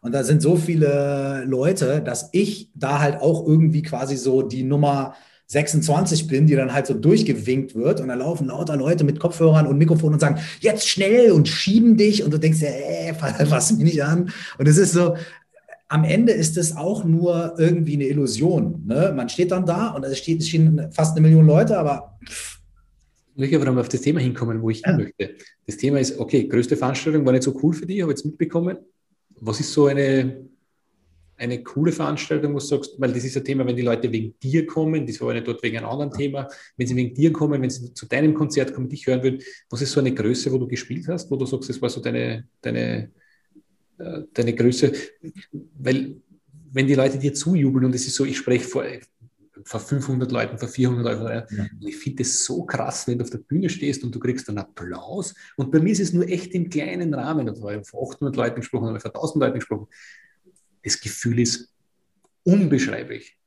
[0.04, 4.64] und da sind so viele Leute, dass ich da halt auch irgendwie quasi so die
[4.64, 5.16] Nummer
[5.54, 9.66] 26 bin, die dann halt so durchgewinkt wird und da laufen lauter Leute mit Kopfhörern
[9.66, 13.14] und Mikrofon und sagen, jetzt schnell und schieben dich und du denkst ja, äh,
[13.46, 14.32] fass mich nicht an.
[14.58, 15.16] Und es ist so,
[15.88, 18.84] am Ende ist es auch nur irgendwie eine Illusion.
[18.86, 19.14] Ne?
[19.16, 22.60] Man steht dann da und es steht, es stehen fast eine Million Leute, aber pff.
[23.36, 24.92] Ich möchte aber auf das Thema hinkommen, wo ich ja.
[24.92, 25.36] hin möchte.
[25.66, 28.78] Das Thema ist, okay, größte Veranstaltung war nicht so cool für dich, habe jetzt mitbekommen
[29.46, 30.50] was ist so eine,
[31.38, 34.36] eine coole Veranstaltung, wo du sagst, weil das ist ein Thema, wenn die Leute wegen
[34.42, 37.34] dir kommen, das war ja nicht dort wegen einem anderen Thema, wenn sie wegen dir
[37.34, 40.52] kommen, wenn sie zu deinem Konzert kommen, dich hören würden, was ist so eine Größe,
[40.52, 43.12] wo du gespielt hast, wo du sagst, das war so deine, deine,
[43.98, 44.94] äh, deine Größe,
[45.80, 46.18] weil
[46.72, 48.84] wenn die Leute dir zujubeln und es ist so, ich spreche vor,
[49.66, 51.56] vor 500 Leuten, vor 400 Leuten.
[51.56, 51.64] Ja.
[51.64, 54.50] Und ich finde es so krass, wenn du auf der Bühne stehst und du kriegst
[54.50, 55.34] einen Applaus.
[55.56, 57.46] Und bei mir ist es nur echt im kleinen Rahmen.
[57.46, 59.88] Da habe ich vor 800 Leuten gesprochen, habe ich vor 1000 Leuten gesprochen.
[60.84, 61.74] Das Gefühl ist
[62.44, 63.38] unbeschreiblich.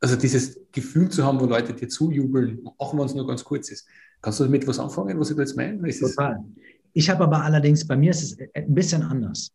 [0.00, 3.70] Also dieses Gefühl zu haben, wo Leute dir zujubeln, auch wenn es nur ganz kurz
[3.70, 3.86] ist.
[4.20, 5.88] Kannst du damit was anfangen, was ich jetzt meine?
[5.90, 6.44] Total.
[6.92, 9.52] Ich habe aber allerdings, bei mir ist es ein bisschen anders.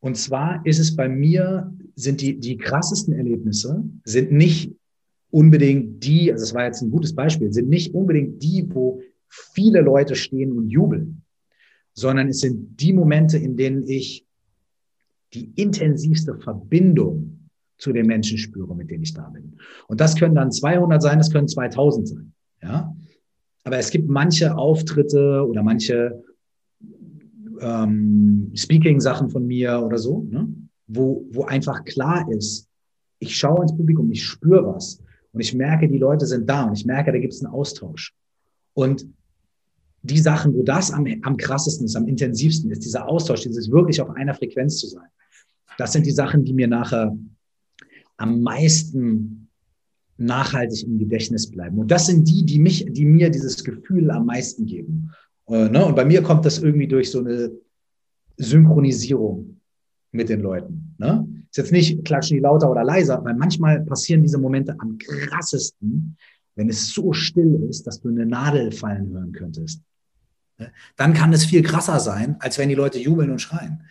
[0.00, 4.74] Und zwar ist es bei mir, sind die, die krassesten Erlebnisse, sind nicht
[5.30, 9.80] unbedingt die, also es war jetzt ein gutes Beispiel, sind nicht unbedingt die, wo viele
[9.80, 11.22] Leute stehen und jubeln,
[11.92, 14.24] sondern es sind die Momente, in denen ich
[15.34, 19.56] die intensivste Verbindung zu den Menschen spüre, mit denen ich da bin.
[19.88, 22.32] Und das können dann 200 sein, das können 2000 sein.
[22.62, 22.94] Ja?
[23.64, 26.22] Aber es gibt manche Auftritte oder manche
[27.60, 30.48] ähm, Speaking-Sachen von mir oder so, ne?
[30.86, 32.68] wo, wo einfach klar ist,
[33.18, 36.72] ich schaue ins Publikum, ich spüre was und ich merke, die Leute sind da und
[36.76, 38.14] ich merke, da gibt es einen Austausch.
[38.74, 39.06] Und
[40.02, 44.00] die Sachen, wo das am, am krassesten ist, am intensivsten ist, dieser Austausch, dieses wirklich
[44.00, 45.08] auf einer Frequenz zu sein,
[45.80, 47.16] das sind die Sachen, die mir nachher
[48.18, 49.48] am meisten
[50.18, 51.78] nachhaltig im Gedächtnis bleiben.
[51.78, 55.10] Und das sind die, die mich, die mir dieses Gefühl am meisten geben.
[55.48, 55.86] Äh, ne?
[55.86, 57.50] Und bei mir kommt das irgendwie durch so eine
[58.36, 59.58] Synchronisierung
[60.12, 60.94] mit den Leuten.
[60.98, 61.26] Ne?
[61.50, 66.18] Ist jetzt nicht klatschen die lauter oder leiser, weil manchmal passieren diese Momente am krassesten,
[66.56, 69.80] wenn es so still ist, dass du eine Nadel fallen hören könntest.
[70.58, 70.70] Ne?
[70.96, 73.82] Dann kann es viel krasser sein, als wenn die Leute jubeln und schreien.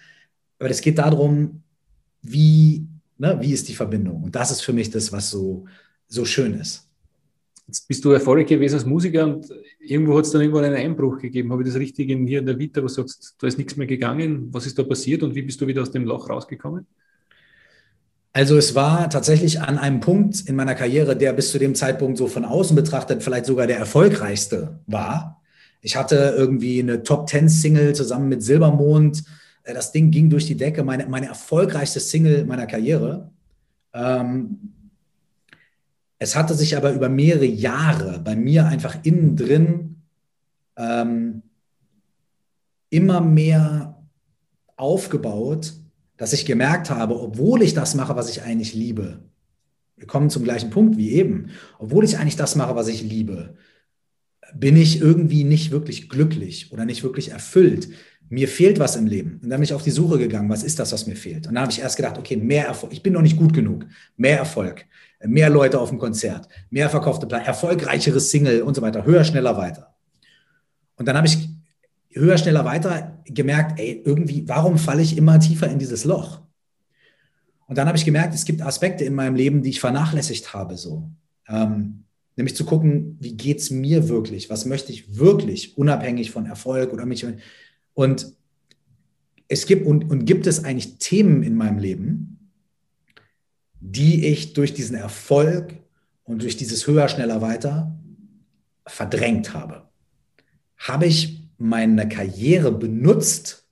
[0.59, 1.63] Aber es geht darum,
[2.21, 4.23] wie, ne, wie ist die Verbindung?
[4.23, 5.65] Und das ist für mich das, was so,
[6.07, 6.87] so schön ist.
[7.67, 9.47] Jetzt bist du erfolgreich gewesen als Musiker und
[9.79, 11.51] irgendwo hat es dann irgendwann einen Einbruch gegeben.
[11.51, 13.75] Habe ich das richtig in, hier in der Vita, wo du sagst, da ist nichts
[13.75, 14.49] mehr gegangen?
[14.51, 16.87] Was ist da passiert und wie bist du wieder aus dem Loch rausgekommen?
[18.33, 22.17] Also es war tatsächlich an einem Punkt in meiner Karriere, der bis zu dem Zeitpunkt
[22.17, 25.41] so von außen betrachtet vielleicht sogar der erfolgreichste war.
[25.81, 29.23] Ich hatte irgendwie eine Top-10-Single zusammen mit Silbermond.
[29.69, 33.31] Äh, das Ding ging durch die Decke, meine, meine erfolgreichste Single meiner Karriere.
[33.93, 34.73] Ähm,
[36.17, 40.01] es hatte sich aber über mehrere Jahre bei mir einfach innen drin
[40.75, 41.43] ähm,
[42.89, 44.03] immer mehr
[44.75, 45.73] aufgebaut,
[46.17, 49.19] dass ich gemerkt habe, obwohl ich das mache, was ich eigentlich liebe,
[49.95, 53.55] wir kommen zum gleichen Punkt wie eben, obwohl ich eigentlich das mache, was ich liebe,
[54.53, 57.89] bin ich irgendwie nicht wirklich glücklich oder nicht wirklich erfüllt.
[58.29, 59.39] Mir fehlt was im Leben.
[59.43, 61.47] Und dann bin ich auf die Suche gegangen, was ist das, was mir fehlt?
[61.47, 63.85] Und dann habe ich erst gedacht, okay, mehr Erfolg, ich bin noch nicht gut genug,
[64.17, 64.85] mehr Erfolg
[65.25, 69.57] mehr Leute auf dem Konzert, mehr verkaufte Platten, erfolgreicheres Single und so weiter, höher, schneller,
[69.57, 69.93] weiter.
[70.95, 71.49] Und dann habe ich
[72.11, 76.41] höher, schneller, weiter gemerkt, ey, irgendwie, warum falle ich immer tiefer in dieses Loch?
[77.67, 80.75] Und dann habe ich gemerkt, es gibt Aspekte in meinem Leben, die ich vernachlässigt habe,
[80.75, 81.09] so.
[81.47, 84.49] Ähm, nämlich zu gucken, wie geht es mir wirklich?
[84.49, 87.25] Was möchte ich wirklich, unabhängig von Erfolg oder mich?
[87.99, 88.33] Und
[89.49, 92.49] es gibt, und, und gibt es eigentlich Themen in meinem Leben,
[93.81, 95.75] die ich durch diesen Erfolg
[96.23, 97.99] und durch dieses höher, schneller, weiter
[98.87, 99.89] verdrängt habe.
[100.77, 103.67] Habe ich meine Karriere benutzt,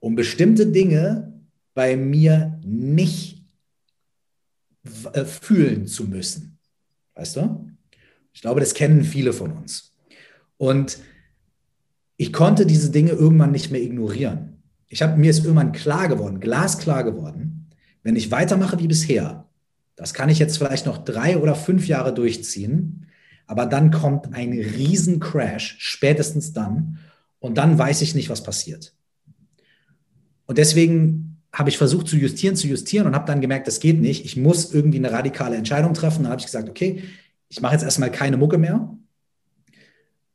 [0.00, 1.32] um bestimmte Dinge
[1.72, 3.44] bei mir nicht
[5.12, 6.58] äh, fühlen zu müssen.
[7.14, 7.70] Weißt du?
[8.32, 9.92] Ich glaube, das kennen viele von uns.
[10.56, 10.98] Und
[12.16, 14.62] ich konnte diese Dinge irgendwann nicht mehr ignorieren.
[14.88, 17.68] Ich habe mir ist irgendwann klar geworden, glasklar geworden,
[18.02, 19.48] wenn ich weitermache wie bisher,
[19.96, 23.06] das kann ich jetzt vielleicht noch drei oder fünf Jahre durchziehen,
[23.46, 26.98] aber dann kommt ein Riesencrash, spätestens dann,
[27.38, 28.94] und dann weiß ich nicht, was passiert.
[30.46, 34.00] Und deswegen habe ich versucht zu justieren, zu justieren und habe dann gemerkt, das geht
[34.00, 34.24] nicht.
[34.24, 36.22] Ich muss irgendwie eine radikale Entscheidung treffen.
[36.22, 37.02] Dann habe ich gesagt, okay,
[37.48, 38.96] ich mache jetzt erstmal keine Mucke mehr.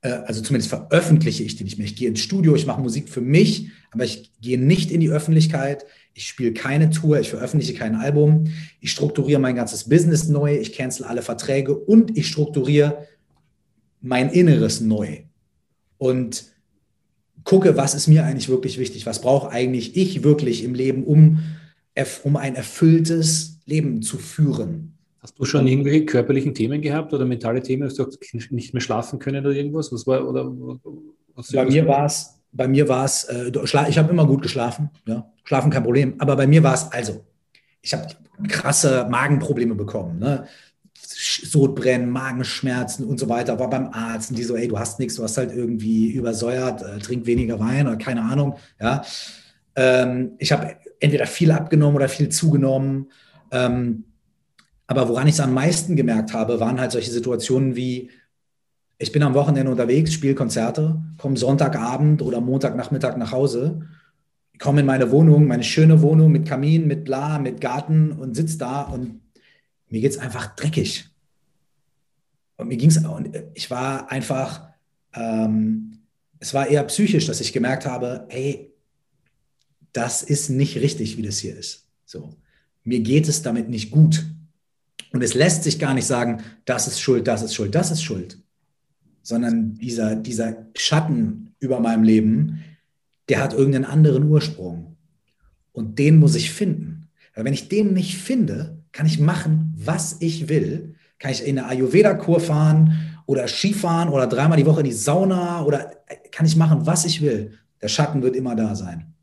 [0.01, 1.87] Äh, also zumindest veröffentliche ich die nicht mehr.
[1.87, 5.09] Ich gehe ins Studio, ich mache Musik für mich, aber ich gehe nicht in die
[5.09, 5.85] Öffentlichkeit.
[6.13, 8.45] Ich spiele keine Tour, ich veröffentliche kein Album.
[8.79, 13.07] Ich strukturiere mein ganzes Business neu, ich cancel alle Verträge und ich strukturiere
[14.01, 15.21] mein Inneres neu.
[15.97, 16.45] Und
[17.43, 19.05] gucke, was ist mir eigentlich wirklich wichtig?
[19.05, 21.39] Was brauche eigentlich ich wirklich im Leben, um,
[22.23, 24.97] um ein erfülltes Leben zu führen?
[25.21, 28.07] Hast du schon irgendwelche körperlichen Themen gehabt oder mentale Themen, dass du
[28.49, 29.91] nicht mehr schlafen können oder irgendwas?
[29.91, 30.51] Was war, oder,
[31.53, 33.51] bei mir war es, bei mir war es, äh,
[33.87, 36.15] ich habe immer gut geschlafen, ja, schlafen kein Problem.
[36.17, 37.23] Aber bei mir war es, also,
[37.83, 38.07] ich habe
[38.47, 40.47] krasse Magenprobleme bekommen, ne?
[40.93, 43.59] Sodbrennen, Magenschmerzen und so weiter.
[43.59, 46.81] War beim Arzt und die so, ey, du hast nichts, du hast halt irgendwie übersäuert,
[46.81, 49.03] äh, trink weniger Wein oder keine Ahnung, ja.
[49.75, 53.11] Ähm, ich habe entweder viel abgenommen oder viel zugenommen.
[53.51, 54.05] Ähm,
[54.91, 58.09] aber woran ich es am meisten gemerkt habe, waren halt solche Situationen wie,
[58.97, 63.87] ich bin am Wochenende unterwegs, spiele Konzerte, komme Sonntagabend oder Montagnachmittag nach Hause,
[64.59, 68.57] komme in meine Wohnung, meine schöne Wohnung mit Kamin, mit Bla, mit Garten und sitze
[68.57, 69.21] da und
[69.87, 71.09] mir geht es einfach dreckig.
[72.57, 74.67] Und mir ging es, und ich war einfach,
[75.13, 75.99] ähm,
[76.39, 78.73] es war eher psychisch, dass ich gemerkt habe, hey,
[79.93, 81.87] das ist nicht richtig, wie das hier ist.
[82.05, 82.35] So,
[82.83, 84.25] mir geht es damit nicht gut.
[85.11, 88.03] Und es lässt sich gar nicht sagen, das ist schuld, das ist schuld, das ist
[88.03, 88.37] schuld.
[89.21, 92.63] Sondern dieser, dieser Schatten über meinem Leben,
[93.29, 94.97] der hat irgendeinen anderen Ursprung.
[95.73, 97.07] Und den muss ich finden.
[97.35, 100.95] Weil wenn ich den nicht finde, kann ich machen, was ich will.
[101.19, 105.63] Kann ich in eine Ayurveda-Kur fahren oder Skifahren oder dreimal die Woche in die Sauna
[105.63, 105.91] oder
[106.31, 107.57] kann ich machen, was ich will.
[107.81, 109.13] Der Schatten wird immer da sein.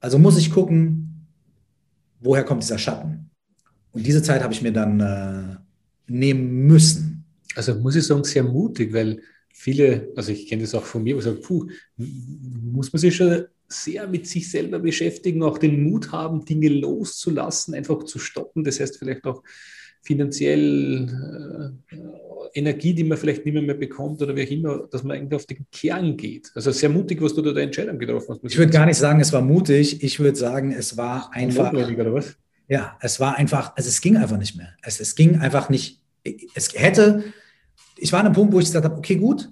[0.00, 1.26] Also muss ich gucken,
[2.20, 3.27] woher kommt dieser Schatten?
[3.92, 5.56] Und diese Zeit habe ich mir dann äh,
[6.06, 7.24] nehmen müssen.
[7.54, 9.20] Also muss ich sagen, sehr mutig, weil
[9.52, 13.16] viele, also ich kenne das auch von mir, wo ich sage, puh, muss man sich
[13.16, 18.64] schon sehr mit sich selber beschäftigen, auch den Mut haben, Dinge loszulassen, einfach zu stoppen.
[18.64, 19.42] Das heißt vielleicht auch
[20.02, 21.08] finanziell
[21.90, 21.96] äh,
[22.54, 25.34] Energie, die man vielleicht nicht mehr, mehr bekommt oder wie auch immer, dass man eigentlich
[25.34, 26.50] auf den Kern geht.
[26.54, 28.44] Also sehr mutig, was du da der Entscheidung getroffen hast.
[28.44, 30.02] Ich würde gar nicht sagen, es war mutig.
[30.02, 31.72] Ich würde sagen, es war einfach.
[31.72, 32.36] Oder was?
[32.68, 34.74] Ja, es war einfach, also es ging einfach nicht mehr.
[34.82, 36.02] Es, es ging einfach nicht.
[36.54, 37.24] Es hätte,
[37.96, 39.50] ich war an einem Punkt, wo ich gesagt habe, okay, gut,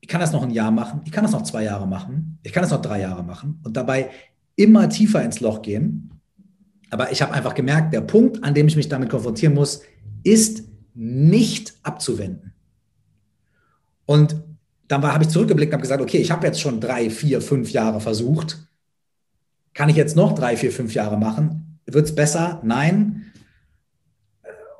[0.00, 2.52] ich kann das noch ein Jahr machen, ich kann das noch zwei Jahre machen, ich
[2.52, 4.10] kann das noch drei Jahre machen und dabei
[4.54, 6.10] immer tiefer ins Loch gehen.
[6.90, 9.80] Aber ich habe einfach gemerkt, der Punkt, an dem ich mich damit konfrontieren muss,
[10.22, 12.52] ist nicht abzuwenden.
[14.06, 14.36] Und
[14.86, 17.72] dann habe ich zurückgeblickt und habe gesagt, okay, ich habe jetzt schon drei, vier, fünf
[17.72, 18.68] Jahre versucht.
[19.72, 21.63] Kann ich jetzt noch drei, vier, fünf Jahre machen?
[21.86, 22.60] Wird es besser?
[22.62, 23.32] Nein.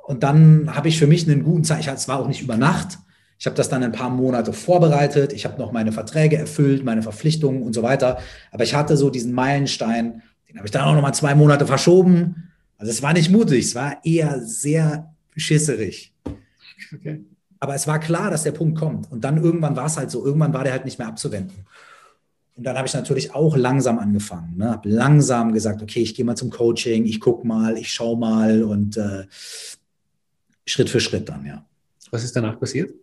[0.05, 2.99] Und dann habe ich für mich einen guten Zeit, es war auch nicht über Nacht.
[3.37, 5.33] Ich habe das dann ein paar Monate vorbereitet.
[5.33, 8.19] Ich habe noch meine Verträge erfüllt, meine Verpflichtungen und so weiter.
[8.51, 11.65] Aber ich hatte so diesen Meilenstein, den habe ich dann auch noch mal zwei Monate
[11.65, 12.51] verschoben.
[12.77, 16.13] Also es war nicht mutig, es war eher sehr schisserig.
[16.93, 17.25] Okay.
[17.59, 19.11] Aber es war klar, dass der Punkt kommt.
[19.11, 21.65] Und dann irgendwann war es halt so, irgendwann war der halt nicht mehr abzuwenden.
[22.55, 24.57] Und dann habe ich natürlich auch langsam angefangen.
[24.57, 24.71] Ne?
[24.71, 28.63] Habe langsam gesagt, okay, ich gehe mal zum Coaching, ich gucke mal, ich schaue mal
[28.63, 29.25] und äh,
[30.65, 31.65] Schritt für Schritt dann, ja.
[32.11, 32.93] Was ist danach passiert?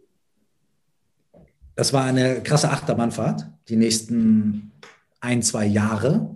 [1.75, 4.73] Das war eine krasse Achterbahnfahrt, die nächsten
[5.21, 6.35] ein, zwei Jahre.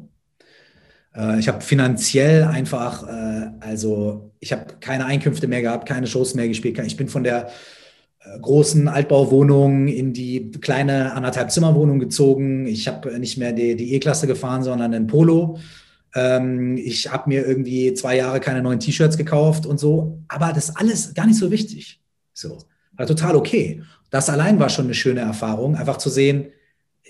[1.15, 6.35] Äh, ich habe finanziell einfach, äh, also ich habe keine Einkünfte mehr gehabt, keine Shows
[6.35, 6.79] mehr gespielt.
[6.81, 7.51] Ich bin von der
[8.41, 12.67] großen Altbauwohnung in die kleine anderthalb Zimmerwohnung gezogen.
[12.67, 15.59] Ich habe nicht mehr die, die E-Klasse gefahren, sondern ein Polo.
[16.15, 20.21] Ähm, ich habe mir irgendwie zwei Jahre keine neuen T-Shirts gekauft und so.
[20.29, 22.01] Aber das alles gar nicht so wichtig.
[22.33, 22.59] So,
[22.93, 23.83] war total okay.
[24.11, 26.47] Das allein war schon eine schöne Erfahrung, einfach zu sehen,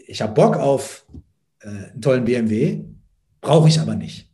[0.06, 1.04] ich habe Bock auf
[1.60, 2.84] äh, einen tollen BMW,
[3.40, 4.30] brauche ich aber nicht.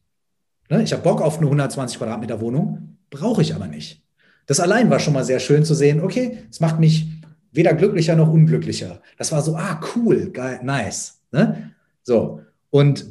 [0.68, 0.82] Ne?
[0.82, 4.01] Ich habe Bock auf eine 120 Quadratmeter Wohnung, brauche ich aber nicht.
[4.46, 7.06] Das allein war schon mal sehr schön zu sehen, okay, es macht mich
[7.52, 9.00] weder glücklicher noch unglücklicher.
[9.18, 11.20] Das war so, ah, cool, geil, nice.
[11.30, 11.72] Ne?
[12.02, 13.06] So, und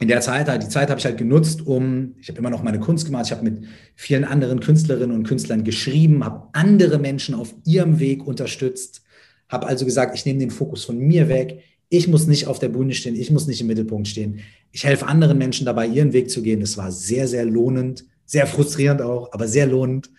[0.00, 2.78] in der Zeit, die Zeit habe ich halt genutzt, um, ich habe immer noch meine
[2.78, 3.64] Kunst gemacht, ich habe mit
[3.96, 9.02] vielen anderen Künstlerinnen und Künstlern geschrieben, habe andere Menschen auf ihrem Weg unterstützt,
[9.48, 12.68] habe also gesagt, ich nehme den Fokus von mir weg, ich muss nicht auf der
[12.68, 14.40] Bühne stehen, ich muss nicht im Mittelpunkt stehen.
[14.72, 16.60] Ich helfe anderen Menschen dabei, ihren Weg zu gehen.
[16.60, 20.10] Das war sehr, sehr lohnend, sehr frustrierend auch, aber sehr lohnend.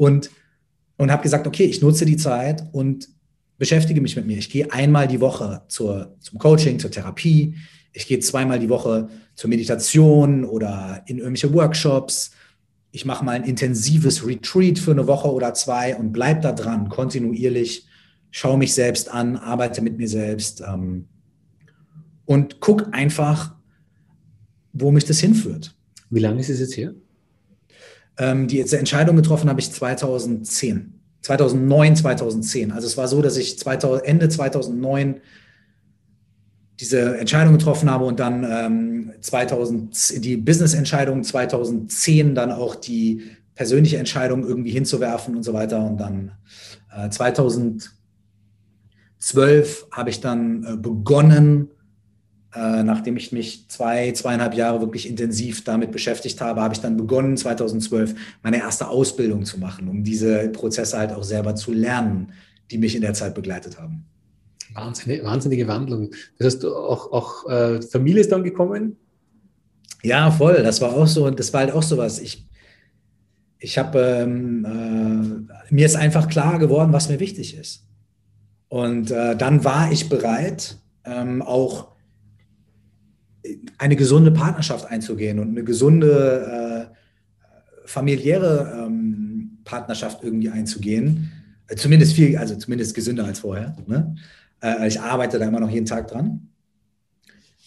[0.00, 0.30] Und,
[0.96, 3.06] und habe gesagt, okay, ich nutze die Zeit und
[3.58, 4.38] beschäftige mich mit mir.
[4.38, 7.54] Ich gehe einmal die Woche zur, zum Coaching, zur Therapie.
[7.92, 12.30] Ich gehe zweimal die Woche zur Meditation oder in irgendwelche Workshops.
[12.92, 16.88] Ich mache mal ein intensives Retreat für eine Woche oder zwei und bleibe da dran,
[16.88, 17.86] kontinuierlich.
[18.30, 21.08] Schaue mich selbst an, arbeite mit mir selbst ähm,
[22.24, 23.54] und gucke einfach,
[24.72, 25.76] wo mich das hinführt.
[26.08, 26.94] Wie lange ist es jetzt her?
[28.20, 30.92] Ähm, die Entscheidung getroffen habe ich 2010.
[31.22, 32.70] 2009, 2010.
[32.70, 35.22] Also es war so, dass ich 2000, Ende 2009
[36.78, 43.22] diese Entscheidung getroffen habe und dann ähm, 2000, die Business-Entscheidung 2010 dann auch die
[43.54, 45.82] persönliche Entscheidung irgendwie hinzuwerfen und so weiter.
[45.82, 46.32] Und dann
[46.94, 51.70] äh, 2012 habe ich dann äh, begonnen,
[52.54, 56.96] äh, nachdem ich mich zwei, zweieinhalb Jahre wirklich intensiv damit beschäftigt habe, habe ich dann
[56.96, 62.32] begonnen, 2012 meine erste Ausbildung zu machen, um diese Prozesse halt auch selber zu lernen,
[62.70, 64.04] die mich in der Zeit begleitet haben.
[64.74, 66.10] Wahnsinnige, wahnsinnige Wandlung.
[66.38, 68.96] Das heißt, auch, auch äh, Familie ist dann gekommen?
[70.02, 70.62] Ja, voll.
[70.62, 72.18] Das war auch so, das war halt auch so was.
[72.18, 72.48] Ich,
[73.58, 77.86] ich habe, ähm, äh, mir ist einfach klar geworden, was mir wichtig ist.
[78.68, 81.89] Und äh, dann war ich bereit, ähm, auch
[83.78, 91.32] eine gesunde Partnerschaft einzugehen und eine gesunde äh, familiäre ähm, Partnerschaft irgendwie einzugehen.
[91.68, 93.76] Äh, zumindest viel, also zumindest gesünder als vorher.
[93.86, 94.14] Ne?
[94.62, 96.48] Äh, ich arbeite da immer noch jeden Tag dran.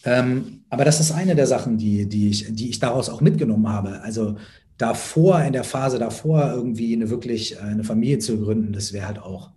[0.06, 3.70] Ähm, aber das ist eine der Sachen, die, die, ich, die ich daraus auch mitgenommen
[3.70, 4.02] habe.
[4.02, 4.38] Also
[4.78, 9.08] davor, in der Phase davor, irgendwie eine wirklich äh, eine Familie zu gründen, das wäre
[9.08, 9.52] halt auch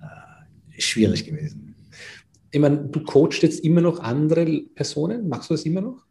[0.00, 1.71] äh, schwierig gewesen
[2.52, 5.26] ich meine, du coachst jetzt immer noch andere Personen.
[5.28, 6.04] Machst du das immer noch?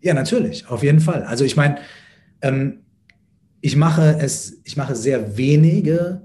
[0.00, 1.24] Ja, natürlich, auf jeden Fall.
[1.24, 1.78] Also ich meine,
[2.42, 2.80] ähm,
[3.62, 6.22] ich mache es, ich mache sehr wenige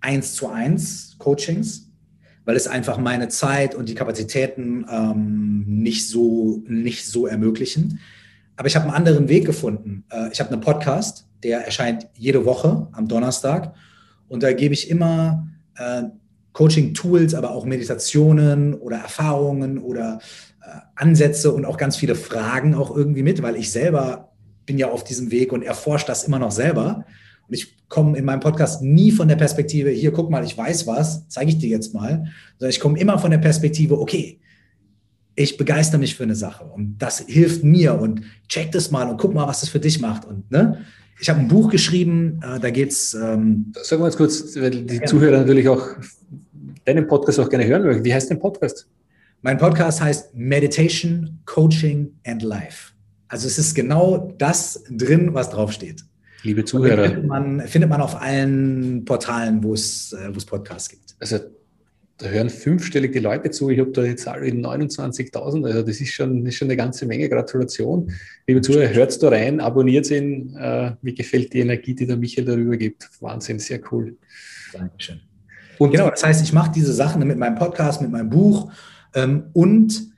[0.00, 1.90] eins zu eins Coachings,
[2.44, 7.98] weil es einfach meine Zeit und die Kapazitäten ähm, nicht so nicht so ermöglichen.
[8.56, 10.04] Aber ich habe einen anderen Weg gefunden.
[10.10, 13.74] Äh, ich habe einen Podcast, der erscheint jede Woche am Donnerstag
[14.28, 16.04] und da gebe ich immer äh,
[16.56, 20.20] Coaching-Tools, aber auch Meditationen oder Erfahrungen oder
[20.62, 24.32] äh, Ansätze und auch ganz viele Fragen auch irgendwie mit, weil ich selber
[24.64, 27.04] bin ja auf diesem Weg und erforsche das immer noch selber.
[27.46, 30.86] Und ich komme in meinem Podcast nie von der Perspektive, hier, guck mal, ich weiß
[30.86, 32.24] was, zeige ich dir jetzt mal,
[32.58, 34.40] sondern ich komme immer von der Perspektive, okay,
[35.34, 39.18] ich begeister mich für eine Sache und das hilft mir und check das mal und
[39.18, 40.24] guck mal, was das für dich macht.
[40.24, 40.86] Und ne,
[41.20, 43.14] ich habe ein Buch geschrieben, äh, da geht's.
[43.14, 45.86] Ähm, Sag mal ganz kurz, weil die Zuhörer natürlich auch
[46.86, 48.04] deinen Podcast auch gerne hören möchte.
[48.04, 48.88] Wie heißt dein Podcast?
[49.42, 52.92] Mein Podcast heißt Meditation, Coaching and Life.
[53.28, 56.04] Also es ist genau das drin, was draufsteht.
[56.42, 57.08] Liebe Zuhörer.
[57.08, 61.16] Findet man, findet man auf allen Portalen, wo es, äh, wo es Podcasts gibt.
[61.18, 61.38] Also
[62.18, 63.68] da hören fünfstellige Leute zu.
[63.68, 65.66] Ich habe da die Zahl in 29.000.
[65.66, 67.28] Also das ist schon, ist schon eine ganze Menge.
[67.28, 68.12] Gratulation.
[68.46, 70.56] Liebe Zuhörer, hört da rein, abonniert ihn.
[70.56, 73.10] Äh, mir gefällt die Energie, die der Michael darüber gibt.
[73.20, 74.16] Wahnsinn, sehr cool.
[74.72, 75.20] Dankeschön.
[75.78, 78.70] Und genau, das heißt, ich mache diese Sachen mit meinem Podcast, mit meinem Buch
[79.14, 80.10] ähm, und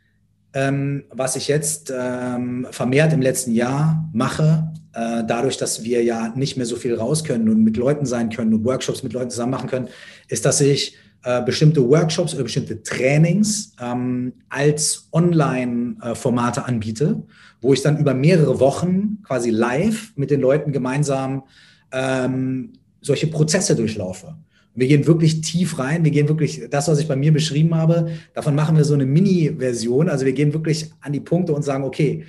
[0.55, 6.33] ähm, was ich jetzt ähm, vermehrt im letzten Jahr mache, äh, dadurch, dass wir ja
[6.35, 9.31] nicht mehr so viel raus können und mit Leuten sein können und Workshops mit Leuten
[9.31, 9.89] zusammen machen können,
[10.29, 17.23] ist, dass ich äh, bestimmte Workshops oder bestimmte Trainings ähm, als Online-Formate anbiete,
[17.61, 21.45] wo ich dann über mehrere Wochen quasi live mit den Leuten gemeinsam
[21.93, 24.37] ähm, solche Prozesse durchlaufe.
[24.79, 26.05] Wir gehen wirklich tief rein.
[26.05, 29.07] Wir gehen wirklich, das, was ich bei mir beschrieben habe, davon machen wir so eine
[29.07, 30.09] Mini-Version.
[30.09, 32.25] Also wir gehen wirklich an die Punkte und sagen, okay,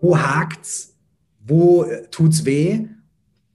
[0.00, 0.94] wo hakt's?
[1.46, 2.80] Wo tut's weh?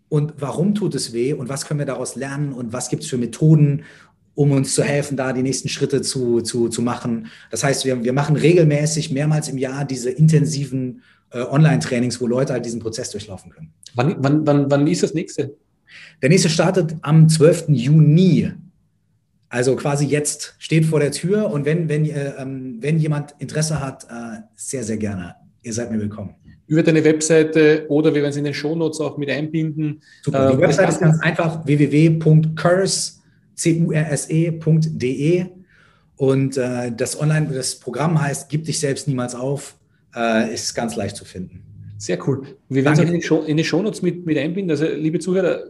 [0.10, 1.34] Und warum tut es weh?
[1.34, 2.52] Und was können wir daraus lernen?
[2.52, 3.84] Und was gibt es für Methoden,
[4.34, 7.28] um uns zu helfen, da die nächsten Schritte zu, zu, zu machen?
[7.52, 12.54] Das heißt, wir, wir machen regelmäßig mehrmals im Jahr diese intensiven äh, Online-Trainings, wo Leute
[12.54, 13.72] halt diesen Prozess durchlaufen können.
[13.94, 15.56] Wann, wann, wann, wann ist das nächste?
[16.22, 17.66] Der nächste startet am 12.
[17.70, 18.52] Juni.
[19.50, 23.80] Also quasi jetzt steht vor der Tür und wenn, wenn, äh, ähm, wenn jemand Interesse
[23.80, 25.36] hat, äh, sehr, sehr gerne.
[25.64, 26.36] Ihr seid mir willkommen.
[26.68, 30.02] Über deine Webseite oder wir werden es in den Shownotes auch mit einbinden.
[30.22, 30.52] Super.
[30.52, 32.46] Die äh, Webseite ist ganz einfach www.curse.de
[36.16, 39.78] und äh, das Online, das Programm heißt Gib dich selbst niemals auf,
[40.16, 41.64] äh, ist ganz leicht zu finden.
[42.00, 42.44] Sehr cool.
[42.70, 44.72] Wir werden es in, den Show, in die Shownotes mit, mit einbinden.
[44.72, 45.66] Also, liebe Zuhörer,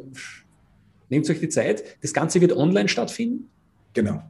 [1.10, 1.84] nehmt euch die Zeit.
[2.04, 3.50] Das Ganze wird online stattfinden?
[3.94, 4.22] Genau.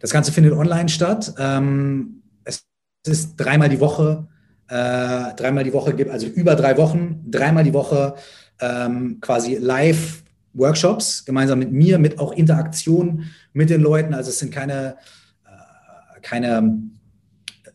[0.00, 1.34] Das Ganze findet online statt.
[1.38, 2.66] Ähm, es
[3.06, 4.26] ist dreimal die Woche,
[4.68, 8.14] äh, dreimal die Woche gibt, also über drei Wochen, dreimal die Woche
[8.60, 10.22] ähm, quasi live
[10.54, 14.14] Workshops, gemeinsam mit mir, mit auch Interaktion mit den Leuten.
[14.14, 14.96] Also es sind keine,
[15.44, 16.80] äh, keine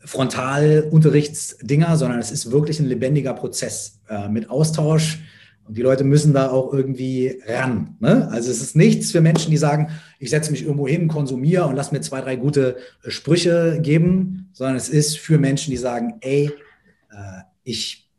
[0.06, 5.20] Frontalunterrichtsdinger, sondern es ist wirklich ein lebendiger Prozess äh, mit Austausch.
[5.68, 7.96] Und die Leute müssen da auch irgendwie ran.
[8.00, 8.28] Ne?
[8.32, 11.76] Also es ist nichts für Menschen, die sagen, ich setze mich irgendwo hin, konsumiere und
[11.76, 16.16] lass mir zwei, drei gute äh, Sprüche geben, sondern es ist für Menschen, die sagen,
[16.22, 16.52] ey,
[17.12, 18.10] äh, ich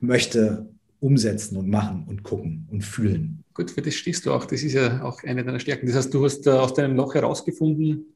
[0.00, 0.68] möchte
[1.00, 3.42] umsetzen und machen und gucken und fühlen.
[3.54, 4.44] Gut, für das stehst du auch.
[4.44, 5.86] Das ist ja auch eine deiner Stärken.
[5.86, 8.11] Das heißt, du hast äh, aus deinem Loch herausgefunden,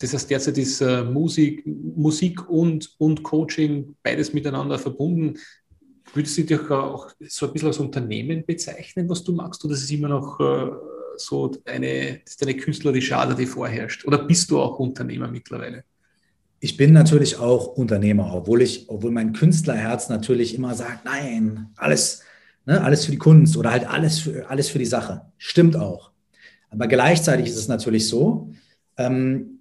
[0.00, 5.38] das heißt, derzeit ist äh, Musik, Musik und, und Coaching beides miteinander verbunden.
[6.14, 9.84] Würdest du dich auch so ein bisschen als Unternehmen bezeichnen, was du magst, oder ist
[9.84, 10.70] es immer noch äh,
[11.16, 14.06] so eine, ist eine künstlerische Ader, die vorherrscht?
[14.06, 15.84] Oder bist du auch Unternehmer mittlerweile?
[16.60, 22.22] Ich bin natürlich auch Unternehmer, obwohl ich, obwohl mein Künstlerherz natürlich immer sagt, nein, alles,
[22.64, 25.26] ne, alles für die Kunst oder halt alles für, alles für die Sache.
[25.36, 26.10] Stimmt auch.
[26.70, 28.50] Aber gleichzeitig ist es natürlich so,
[28.96, 29.59] ähm,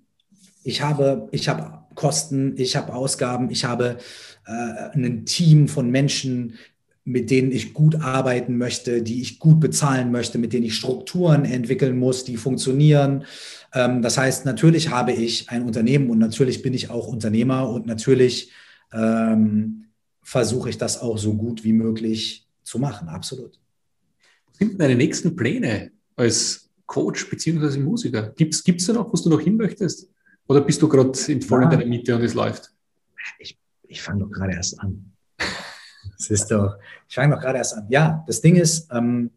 [0.64, 3.98] ich habe, ich habe Kosten, ich habe Ausgaben, ich habe
[4.46, 6.56] äh, ein Team von Menschen,
[7.04, 11.44] mit denen ich gut arbeiten möchte, die ich gut bezahlen möchte, mit denen ich Strukturen
[11.44, 13.26] entwickeln muss, die funktionieren.
[13.74, 17.86] Ähm, das heißt, natürlich habe ich ein Unternehmen und natürlich bin ich auch Unternehmer und
[17.86, 18.52] natürlich
[18.94, 19.86] ähm,
[20.22, 23.60] versuche ich das auch so gut wie möglich zu machen, absolut.
[24.48, 27.80] Was sind deine nächsten Pläne als Coach bzw.
[27.80, 28.34] Musiker?
[28.36, 30.08] Gibt es da noch, wo du noch hin möchtest?
[30.50, 32.72] Oder bist du gerade voll in deiner Mitte und es läuft?
[33.38, 35.14] Ich, ich fange doch gerade erst an.
[36.18, 36.76] Das ist doch,
[37.08, 37.86] ich fange doch gerade erst an.
[37.90, 39.30] Ja, das Ding ist, ähm,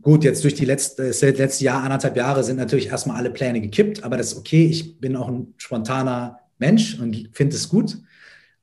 [0.00, 3.60] gut, jetzt durch die letzte, das letzte Jahr, anderthalb Jahre sind natürlich erstmal alle Pläne
[3.60, 4.66] gekippt, aber das ist okay.
[4.66, 7.98] Ich bin auch ein spontaner Mensch und finde es gut.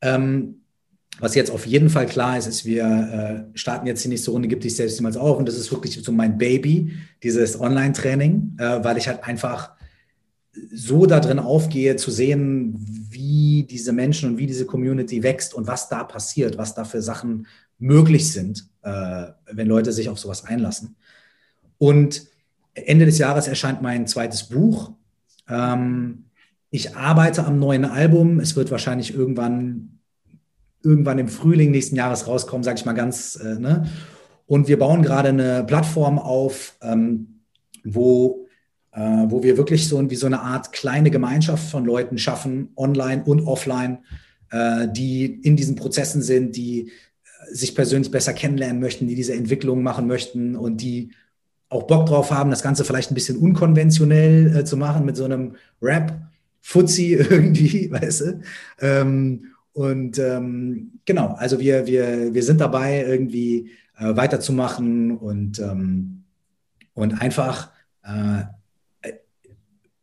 [0.01, 0.61] Ähm,
[1.19, 4.47] was jetzt auf jeden Fall klar ist, ist, wir äh, starten jetzt die nächste Runde,
[4.47, 5.38] gibt dich selbst niemals auf.
[5.38, 9.76] Und das ist wirklich so mein Baby, dieses Online-Training, äh, weil ich halt einfach
[10.72, 12.76] so darin aufgehe, zu sehen,
[13.10, 17.01] wie diese Menschen und wie diese Community wächst und was da passiert, was da für
[17.01, 17.47] Sachen
[17.80, 20.95] möglich sind, äh, wenn Leute sich auf sowas einlassen.
[21.78, 22.28] Und
[22.74, 24.91] Ende des Jahres erscheint mein zweites Buch.
[25.49, 26.26] Ähm,
[26.70, 28.39] ich arbeite am neuen Album.
[28.39, 29.99] Es wird wahrscheinlich irgendwann,
[30.84, 33.36] irgendwann im Frühling nächsten Jahres rauskommen, sage ich mal ganz.
[33.36, 33.89] Äh, ne?
[34.45, 37.41] Und wir bauen gerade eine Plattform auf, ähm,
[37.84, 38.47] wo
[39.02, 43.41] wo wir wirklich so wie so eine Art kleine Gemeinschaft von Leuten schaffen, online und
[43.45, 44.00] offline,
[44.52, 49.34] äh, die in diesen Prozessen sind, die äh, sich persönlich besser kennenlernen möchten, die diese
[49.34, 51.12] Entwicklung machen möchten und die
[51.70, 55.26] auch Bock drauf haben, das Ganze vielleicht ein bisschen unkonventionell äh, zu machen mit so
[55.26, 56.14] einem Rap,
[56.62, 58.41] Fuzzi irgendwie, weißt du.
[58.82, 63.70] Ähm, Und ähm, genau, also wir, wir, wir sind dabei, irgendwie
[64.00, 66.24] äh, weiterzumachen und, ähm,
[66.95, 67.70] und einfach
[68.04, 68.43] äh,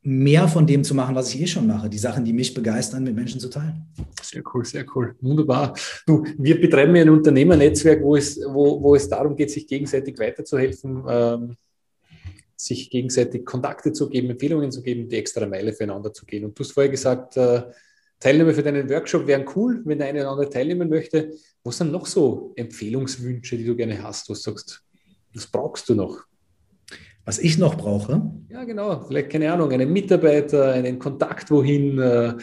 [0.07, 3.05] mehr von dem zu machen, was ich eh schon mache, die Sachen, die mich begeistern,
[3.05, 3.87] mit Menschen zu teilen.
[4.23, 5.17] Sehr cool, sehr cool.
[5.21, 5.75] Wunderbar.
[6.07, 10.19] Du, wir betreiben ja ein Unternehmernetzwerk, wo es, wo, wo es darum geht, sich gegenseitig
[10.19, 11.57] weiterzuhelfen, ähm,
[12.55, 16.45] sich gegenseitig Kontakte zu geben, Empfehlungen zu geben, die extra Meile füreinander zu gehen.
[16.45, 17.63] Und du hast vorher gesagt, äh,
[18.21, 21.33] Teilnehmer für deinen Workshop wären cool, wenn der eine oder andere teilnehmen möchte.
[21.63, 24.83] Was sind noch so Empfehlungswünsche, die du gerne hast, wo du sagst,
[25.33, 26.25] was brauchst du noch?
[27.27, 28.31] Was ich noch brauche?
[28.51, 29.01] Ja, genau.
[29.07, 31.99] Vielleicht, keine Ahnung, einen Mitarbeiter, einen Kontakt wohin.
[31.99, 32.35] Äh,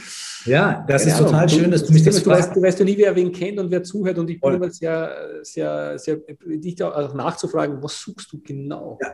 [0.45, 1.27] ja, das ist Ahnung.
[1.27, 2.55] total schön, dass du mich das fragst.
[2.55, 4.17] Du weißt, du ja nie, wer wen kennt und wer zuhört.
[4.17, 8.97] Und ich bin immer sehr, sehr, sehr, dich auch nachzufragen, was suchst du genau?
[9.01, 9.13] Ja,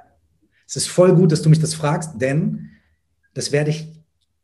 [0.65, 2.69] es ist voll gut, dass du mich das fragst, denn
[3.33, 3.87] das werde ich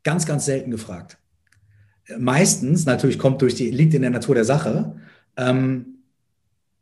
[0.02, 1.18] ganz, ganz selten gefragt.
[2.18, 4.96] Meistens, natürlich kommt durch die, liegt in der Natur der Sache,
[5.36, 6.02] ähm,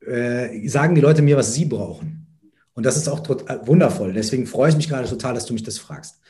[0.01, 2.12] äh, sagen die Leute mir, was sie brauchen.
[2.75, 4.12] Und das ist auch äh, wundervoll.
[4.12, 6.20] Deswegen freue ich mich gerade total, dass du mich das fragst.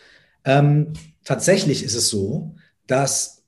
[0.44, 0.92] Ähm,
[1.24, 2.54] tatsächlich ist es so,
[2.86, 3.42] dass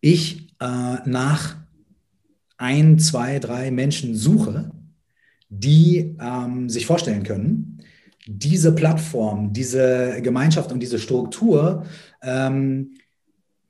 [0.00, 1.56] ich äh, nach
[2.56, 4.70] ein, zwei, drei Menschen suche,
[5.48, 7.82] die ähm, sich vorstellen können,
[8.26, 11.86] diese Plattform, diese Gemeinschaft und diese Struktur
[12.22, 12.92] ähm,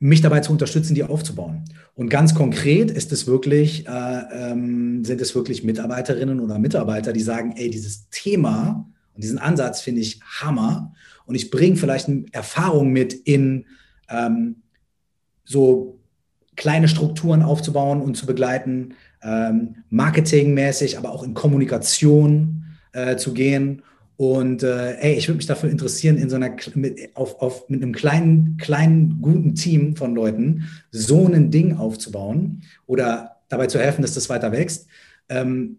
[0.01, 1.64] mich dabei zu unterstützen, die aufzubauen.
[1.94, 7.20] Und ganz konkret ist es wirklich, äh, ähm, sind es wirklich Mitarbeiterinnen oder Mitarbeiter, die
[7.20, 10.94] sagen, ey, dieses Thema und diesen Ansatz finde ich Hammer.
[11.26, 13.66] Und ich bringe vielleicht eine Erfahrung mit in
[14.09, 14.62] ähm,
[15.44, 16.01] so
[16.57, 23.82] kleine Strukturen aufzubauen und zu begleiten, ähm, marketingmäßig, aber auch in Kommunikation äh, zu gehen
[24.21, 27.83] und äh, ey, ich würde mich dafür interessieren, in so einer mit, auf, auf, mit
[27.83, 34.03] einem kleinen, kleinen, guten Team von Leuten so ein Ding aufzubauen oder dabei zu helfen,
[34.03, 34.89] dass das weiter wächst.
[35.31, 35.79] Ähm,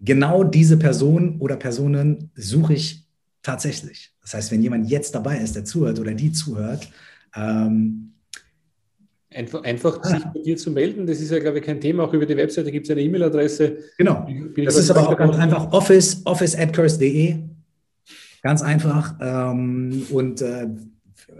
[0.00, 3.04] genau diese Person oder Personen suche ich
[3.42, 4.14] tatsächlich.
[4.22, 6.90] Das heißt, wenn jemand jetzt dabei ist, der zuhört oder die zuhört,
[7.36, 8.14] ähm,
[9.32, 12.02] Einfach, einfach sich bei dir zu melden, das ist ja, glaube ich, kein Thema.
[12.02, 13.78] Auch über die Webseite gibt es eine E-Mail-Adresse.
[13.96, 14.26] Genau.
[14.56, 17.36] Das ist aber auch ganz einfach office, office at curse.de.
[18.42, 19.14] Ganz einfach.
[19.20, 20.66] Ähm, und äh,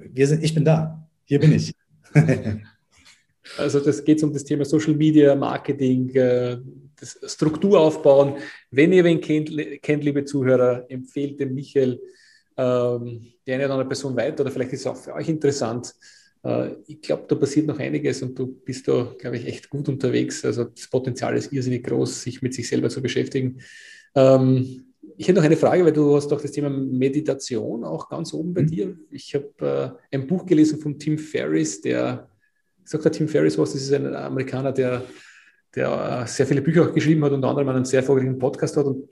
[0.09, 1.05] wir sind, ich bin da.
[1.25, 1.75] Hier bin ich.
[3.59, 6.59] also das geht um das Thema Social Media, Marketing, äh,
[7.01, 8.35] das Struktur aufbauen.
[8.71, 9.51] Wenn ihr wen kennt,
[9.83, 12.01] kennt liebe Zuhörer, empfehlt dem Michael
[12.57, 15.95] ähm, die eine oder andere Person weiter oder vielleicht ist es auch für euch interessant.
[16.43, 19.89] Äh, ich glaube, da passiert noch einiges und du bist da, glaube ich, echt gut
[19.89, 20.45] unterwegs.
[20.45, 23.61] Also das Potenzial ist irrsinnig groß, sich mit sich selber zu beschäftigen.
[24.15, 24.85] Ähm,
[25.17, 28.55] ich hätte noch eine Frage, weil du hast doch das Thema Meditation auch ganz oben
[28.55, 28.67] bei mhm.
[28.67, 28.97] dir.
[29.11, 32.29] Ich habe äh, ein Buch gelesen von Tim Ferriss, der,
[32.85, 35.05] sagt der Tim Ferriss was, das ist ein Amerikaner, der,
[35.75, 38.87] der äh, sehr viele Bücher auch geschrieben hat, unter anderem einen sehr erfolgreichen Podcast hat.
[38.87, 39.09] Und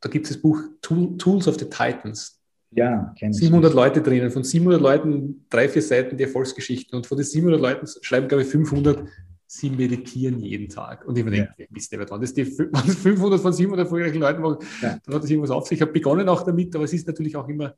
[0.00, 2.39] da gibt es das Buch Tool, Tools of the Titans.
[2.72, 3.38] Ja, kenne ich.
[3.38, 4.30] 700 Leute drinnen.
[4.30, 6.96] Von 700 Leuten drei, vier Seiten die Erfolgsgeschichten.
[6.96, 9.04] Und von den 700 Leuten schreiben, glaube ich, 500,
[9.46, 11.04] sie meditieren jeden Tag.
[11.06, 11.66] Und ich mir denke, ja.
[11.70, 14.98] wisst ihr, wenn das die 500 von 700 erfolgreichen Leuten machen, ja.
[15.04, 15.78] dann hat das irgendwas auf sich.
[15.78, 17.74] Ich habe begonnen auch damit, aber es ist natürlich auch immer,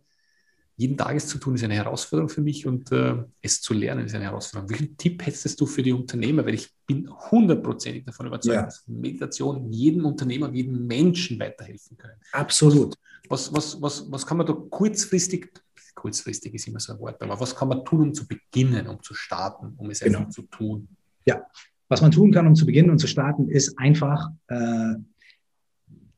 [0.76, 4.06] jeden Tag es zu tun, ist eine Herausforderung für mich und äh, es zu lernen
[4.06, 4.70] ist eine Herausforderung.
[4.70, 6.44] Welchen Tipp hättest du für die Unternehmer?
[6.44, 8.62] Weil ich bin hundertprozentig davon überzeugt, ja.
[8.62, 12.18] dass Meditation jedem Unternehmer, jedem Menschen weiterhelfen können.
[12.32, 12.96] Absolut.
[13.28, 15.52] Was, was, was, was kann man da kurzfristig,
[15.94, 19.02] kurzfristig ist immer so ein Wort, aber was kann man tun, um zu beginnen, um
[19.02, 20.20] zu starten, um es genau.
[20.20, 20.88] einfach zu tun?
[21.26, 21.46] Ja,
[21.88, 24.94] was man tun kann, um zu beginnen und zu starten, ist einfach äh,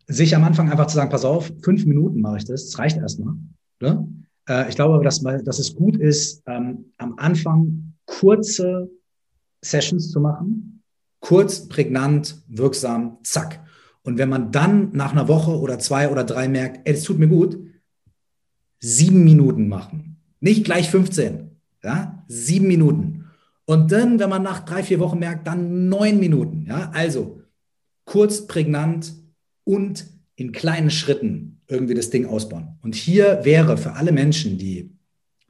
[0.07, 2.97] sich am Anfang einfach zu sagen, pass auf, fünf Minuten mache ich das, das reicht
[2.97, 3.35] erstmal.
[3.81, 4.07] Ne?
[4.49, 8.91] Äh, ich glaube aber, dass, dass es gut ist, ähm, am Anfang kurze
[9.63, 10.83] Sessions zu machen,
[11.21, 13.61] kurz, prägnant, wirksam, zack.
[14.03, 17.19] Und wenn man dann nach einer Woche oder zwei oder drei merkt, ey, das tut
[17.19, 17.59] mir gut,
[18.81, 20.17] sieben Minuten machen.
[20.41, 21.51] Nicht gleich 15,
[21.83, 23.31] ja, sieben Minuten.
[23.65, 27.41] Und dann, wenn man nach drei, vier Wochen merkt, dann neun Minuten, ja, also
[28.05, 29.15] kurz, prägnant
[29.65, 32.79] und in kleinen Schritten irgendwie das Ding ausbauen.
[32.83, 34.91] Und hier wäre für alle Menschen, die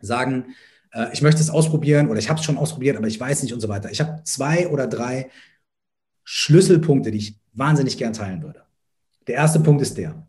[0.00, 0.54] sagen,
[0.92, 3.52] äh, ich möchte es ausprobieren oder ich habe es schon ausprobiert, aber ich weiß nicht
[3.52, 3.90] und so weiter.
[3.90, 5.30] Ich habe zwei oder drei
[6.24, 8.62] Schlüsselpunkte, die ich wahnsinnig gern teilen würde.
[9.26, 10.26] Der erste Punkt ist der.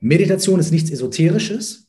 [0.00, 1.86] Meditation ist nichts Esoterisches.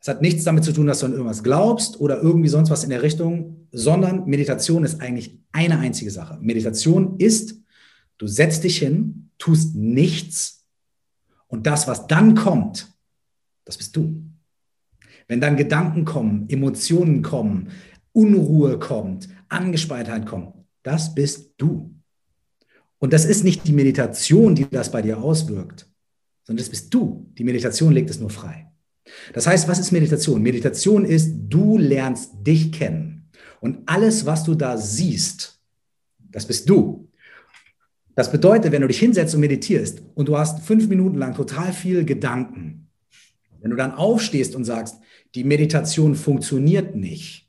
[0.00, 2.84] Es hat nichts damit zu tun, dass du an irgendwas glaubst oder irgendwie sonst was
[2.84, 6.38] in der Richtung, sondern Meditation ist eigentlich eine einzige Sache.
[6.40, 7.60] Meditation ist,
[8.18, 10.55] du setzt dich hin, tust nichts
[11.48, 12.92] und das, was dann kommt,
[13.64, 14.22] das bist du.
[15.28, 17.70] Wenn dann Gedanken kommen, Emotionen kommen,
[18.12, 21.92] Unruhe kommt, Angespanntheit kommt, Das bist du.
[22.98, 25.90] Und das ist nicht die Meditation, die das bei dir auswirkt,
[26.44, 27.30] sondern das bist du.
[27.36, 28.72] Die Meditation legt es nur frei.
[29.34, 30.42] Das heißt, was ist Meditation?
[30.42, 33.28] Meditation ist, du lernst dich kennen.
[33.60, 35.60] Und alles, was du da siehst,
[36.18, 37.05] das bist du.
[38.16, 41.72] Das bedeutet, wenn du dich hinsetzt und meditierst und du hast fünf Minuten lang total
[41.72, 42.88] viel Gedanken,
[43.60, 44.96] wenn du dann aufstehst und sagst,
[45.34, 47.48] die Meditation funktioniert nicht,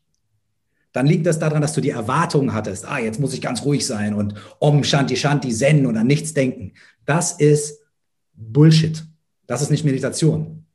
[0.91, 3.85] dann liegt das daran, dass du die Erwartungen hattest, ah, jetzt muss ich ganz ruhig
[3.85, 6.73] sein und Om Shanti Shanti Zen und an nichts denken.
[7.05, 7.79] Das ist
[8.33, 9.05] Bullshit.
[9.45, 10.65] Das ist nicht Meditation.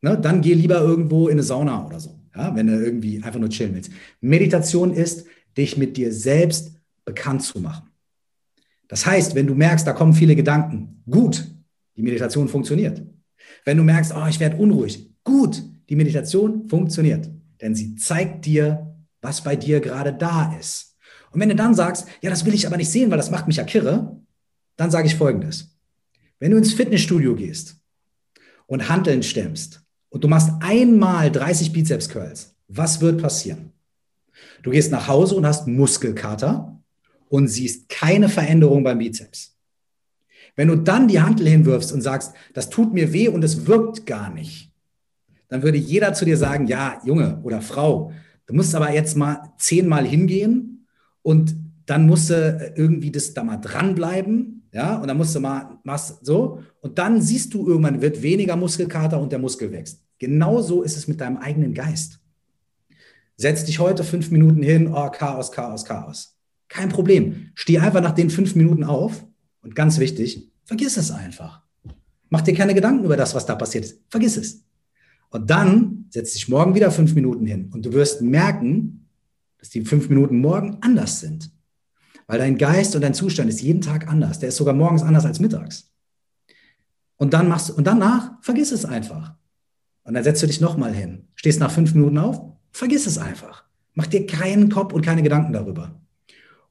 [0.00, 0.18] Ne?
[0.18, 2.54] Dann geh lieber irgendwo in eine Sauna oder so, ja?
[2.56, 3.90] wenn du irgendwie einfach nur chillen willst.
[4.22, 6.72] Meditation ist, dich mit dir selbst
[7.04, 7.91] bekannt zu machen.
[8.92, 11.48] Das heißt, wenn du merkst, da kommen viele Gedanken, gut,
[11.96, 13.02] die Meditation funktioniert.
[13.64, 17.30] Wenn du merkst, oh, ich werde unruhig, gut, die Meditation funktioniert.
[17.62, 20.98] Denn sie zeigt dir, was bei dir gerade da ist.
[21.30, 23.46] Und wenn du dann sagst, ja, das will ich aber nicht sehen, weil das macht
[23.46, 24.20] mich ja kirre,
[24.76, 25.74] dann sage ich Folgendes.
[26.38, 27.76] Wenn du ins Fitnessstudio gehst
[28.66, 29.80] und Hanteln stemmst
[30.10, 33.72] und du machst einmal 30 Bizeps Curls, was wird passieren?
[34.62, 36.71] Du gehst nach Hause und hast Muskelkater
[37.32, 39.56] und siehst keine Veränderung beim Bizeps.
[40.54, 44.04] Wenn du dann die Hantel hinwirfst und sagst, das tut mir weh und es wirkt
[44.04, 44.70] gar nicht,
[45.48, 48.12] dann würde jeder zu dir sagen, ja, Junge oder Frau,
[48.46, 50.86] Du musst aber jetzt mal zehnmal hingehen
[51.22, 51.56] und
[51.86, 56.24] dann musst du irgendwie das da mal dranbleiben, ja, und dann musst du mal, machst
[56.24, 60.02] so, und dann siehst du irgendwann, wird weniger Muskelkater und der Muskel wächst.
[60.18, 62.20] Genauso ist es mit deinem eigenen Geist.
[63.36, 66.31] Setz dich heute fünf Minuten hin, oh, Chaos, Chaos, Chaos.
[66.72, 67.50] Kein Problem.
[67.54, 69.26] Steh einfach nach den fünf Minuten auf
[69.60, 71.60] und ganz wichtig, vergiss es einfach.
[72.30, 74.00] Mach dir keine Gedanken über das, was da passiert ist.
[74.08, 74.64] Vergiss es.
[75.28, 79.06] Und dann setz dich morgen wieder fünf Minuten hin und du wirst merken,
[79.58, 81.50] dass die fünf Minuten morgen anders sind.
[82.26, 84.38] Weil dein Geist und dein Zustand ist jeden Tag anders.
[84.38, 85.92] Der ist sogar morgens anders als mittags.
[87.16, 89.34] Und dann machst und danach vergiss es einfach.
[90.04, 93.64] Und dann setzt du dich nochmal hin, stehst nach fünf Minuten auf, vergiss es einfach.
[93.92, 96.01] Mach dir keinen Kopf und keine Gedanken darüber.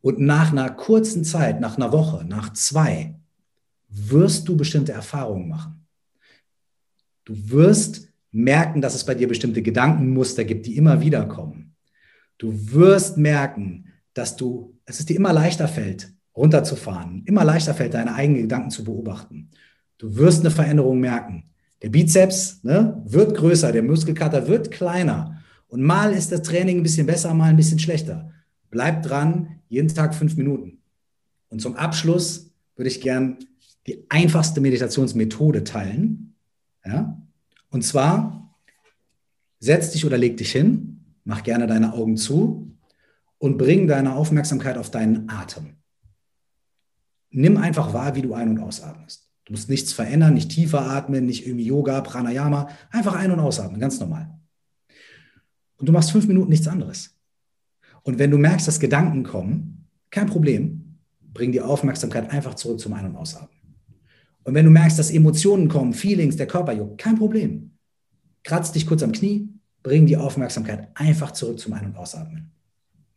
[0.02, 3.16] Und nach einer kurzen Zeit, nach einer Woche, nach zwei,
[3.88, 5.86] wirst du bestimmte Erfahrungen machen.
[7.26, 11.76] Du wirst merken, dass es bei dir bestimmte Gedankenmuster gibt, die immer wieder kommen.
[12.38, 17.94] Du wirst merken, dass du, dass es dir immer leichter fällt, runterzufahren, immer leichter fällt,
[17.94, 19.52] deine eigenen Gedanken zu beobachten.
[19.98, 21.52] Du wirst eine Veränderung merken.
[21.82, 25.42] Der Bizeps ne, wird größer, der Muskelkater wird kleiner.
[25.68, 28.32] Und mal ist das Training ein bisschen besser, mal ein bisschen schlechter.
[28.70, 30.80] Bleib dran, jeden Tag fünf Minuten.
[31.48, 33.40] Und zum Abschluss würde ich gern
[33.88, 36.36] die einfachste Meditationsmethode teilen.
[36.86, 37.18] Ja?
[37.70, 38.54] Und zwar,
[39.60, 42.78] setz dich oder leg dich hin, mach gerne deine Augen zu
[43.38, 45.78] und bring deine Aufmerksamkeit auf deinen Atem.
[47.30, 49.30] Nimm einfach wahr, wie du ein- und ausatmest.
[49.46, 53.80] Du musst nichts verändern, nicht tiefer atmen, nicht irgendwie Yoga, Pranayama, einfach ein- und ausatmen,
[53.80, 54.38] ganz normal.
[55.78, 57.21] Und du machst fünf Minuten nichts anderes.
[58.04, 60.98] Und wenn du merkst, dass Gedanken kommen, kein Problem,
[61.34, 63.50] bring die Aufmerksamkeit einfach zurück zum Ein- und Ausatmen.
[64.44, 67.72] Und wenn du merkst, dass Emotionen kommen, Feelings, der Körper juckt, kein Problem.
[68.44, 69.50] Kratz dich kurz am Knie,
[69.84, 72.52] bring die Aufmerksamkeit einfach zurück zum Ein- und Ausatmen.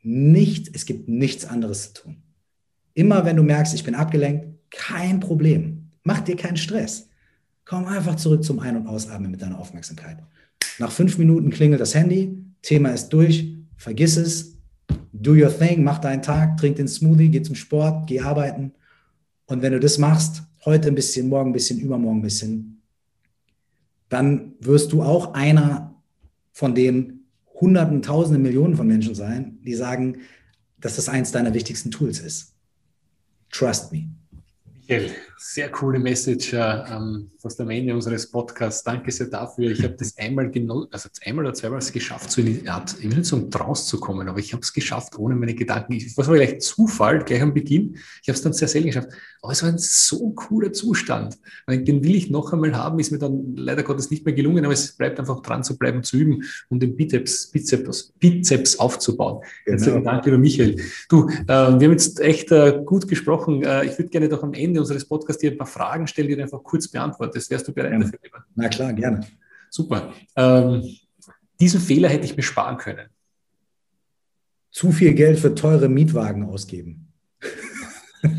[0.03, 2.17] Nichts, es gibt nichts anderes zu tun.
[2.93, 5.91] Immer wenn du merkst, ich bin abgelenkt, kein Problem.
[6.03, 7.09] Mach dir keinen Stress.
[7.65, 10.19] Komm einfach zurück zum Ein- und Ausatmen mit deiner Aufmerksamkeit.
[10.79, 14.54] Nach fünf Minuten klingelt das Handy, Thema ist durch, vergiss es,
[15.25, 18.73] do your thing, mach deinen Tag, trink den Smoothie, geh zum Sport, geh arbeiten.
[19.47, 22.83] Und wenn du das machst, heute ein bisschen, morgen ein bisschen, übermorgen ein bisschen,
[24.09, 25.95] dann wirst du auch einer
[26.53, 27.25] von den
[27.61, 30.19] Hunderten, Tausenden, Millionen von Menschen sein, die sagen,
[30.79, 32.55] dass das eins deiner wichtigsten Tools ist.
[33.51, 34.09] Trust me.
[34.87, 38.83] Michael, sehr coole Message äh, ähm, fast am Ende unseres Podcasts.
[38.83, 39.71] Danke sehr dafür.
[39.71, 43.05] Ich habe das einmal genau, also einmal oder zweimal geschafft, so in die Art, ich
[43.05, 45.95] will nicht sagen, rauszukommen, aber ich habe es geschafft, ohne meine Gedanken.
[45.95, 47.97] Ich, was war gleich Zufall, gleich am Beginn.
[48.23, 49.09] Ich habe es dann sehr selten geschafft.
[49.43, 51.39] Aber es war ein so cooler Zustand.
[51.69, 54.73] Den will ich noch einmal haben, ist mir dann leider Gottes nicht mehr gelungen, aber
[54.73, 59.43] es bleibt einfach dran zu bleiben, zu üben und den Bizeps, Bizeps, Bizeps aufzubauen.
[59.67, 59.77] Genau.
[59.77, 60.77] Herzlichen Dank, lieber Michael.
[61.11, 63.63] Du, äh, wir haben jetzt echt äh, gut gesprochen.
[63.63, 66.37] Äh, ich würde gerne doch am Ende unseres Podcasts dir ein paar Fragen stellen, die
[66.37, 67.51] du einfach kurz beantwortest.
[67.51, 67.99] Wärst du bereit ja.
[67.99, 68.19] dafür?
[68.23, 68.45] Lieber?
[68.55, 69.27] Na klar, gerne.
[69.71, 70.13] Super.
[70.37, 70.83] Ähm,
[71.61, 73.09] diesen Fehler hätte ich mir sparen können.
[74.71, 77.13] Zu viel Geld für teure Mietwagen ausgeben.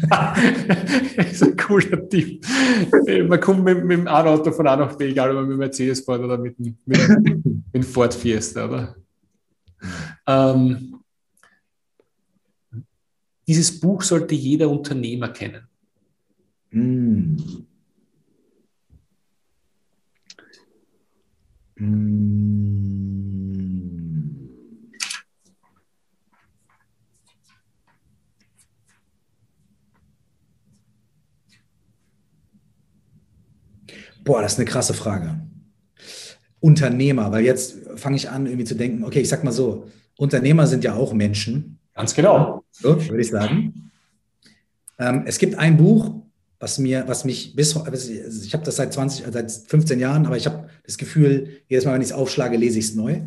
[0.09, 2.45] das ist ein cooler Tipp.
[3.27, 6.01] Man kommt mit, mit dem Auto von A nach B, egal ob man mit Mercedes
[6.01, 8.95] fährt oder mit, mit, mit dem Ford Fiesta, oder?
[10.27, 10.99] Ähm,
[13.47, 15.67] dieses Buch sollte jeder Unternehmer kennen.
[16.76, 17.38] Mm.
[34.26, 35.39] Boah, das ist eine krasse Frage.
[36.59, 40.67] Unternehmer, weil jetzt fange ich an, irgendwie zu denken, okay, ich sag mal so, Unternehmer
[40.67, 41.80] sind ja auch Menschen.
[41.93, 42.65] Ganz genau.
[42.71, 43.91] So, würde ich sagen.
[44.99, 46.24] Ähm, es gibt ein Buch,
[46.66, 48.11] was mir, was mich bis, also
[48.43, 51.93] ich habe das seit 20, seit 15 Jahren, aber ich habe das Gefühl, jedes Mal,
[51.93, 53.22] wenn ich es aufschlage, lese ich es neu.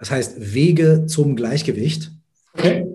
[0.00, 2.10] Das heißt Wege zum Gleichgewicht.
[2.54, 2.92] Okay.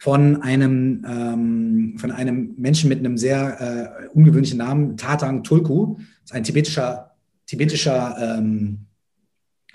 [0.00, 5.96] Von einem, ähm, von einem Menschen mit einem sehr äh, ungewöhnlichen Namen, Tatang Tulku.
[5.96, 7.12] Das ist ein tibetischer,
[7.46, 8.80] tibetischer ähm,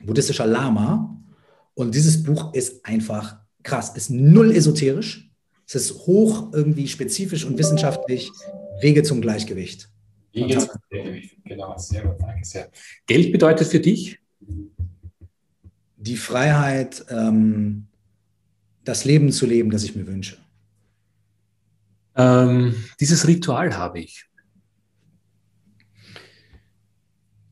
[0.04, 1.20] buddhistischer Lama.
[1.74, 5.32] Und dieses Buch ist einfach krass, ist null esoterisch.
[5.66, 8.30] Es ist hoch irgendwie spezifisch und wissenschaftlich
[8.82, 9.90] Wege zum Gleichgewicht.
[10.34, 12.72] Wege zum Gleichgewicht, genau, sehr gut, danke sehr.
[13.06, 14.20] Geld bedeutet für dich?
[15.98, 17.88] Die Freiheit, ähm,
[18.84, 20.38] das Leben zu leben, das ich mir wünsche.
[22.16, 24.26] Ähm, dieses Ritual habe ich.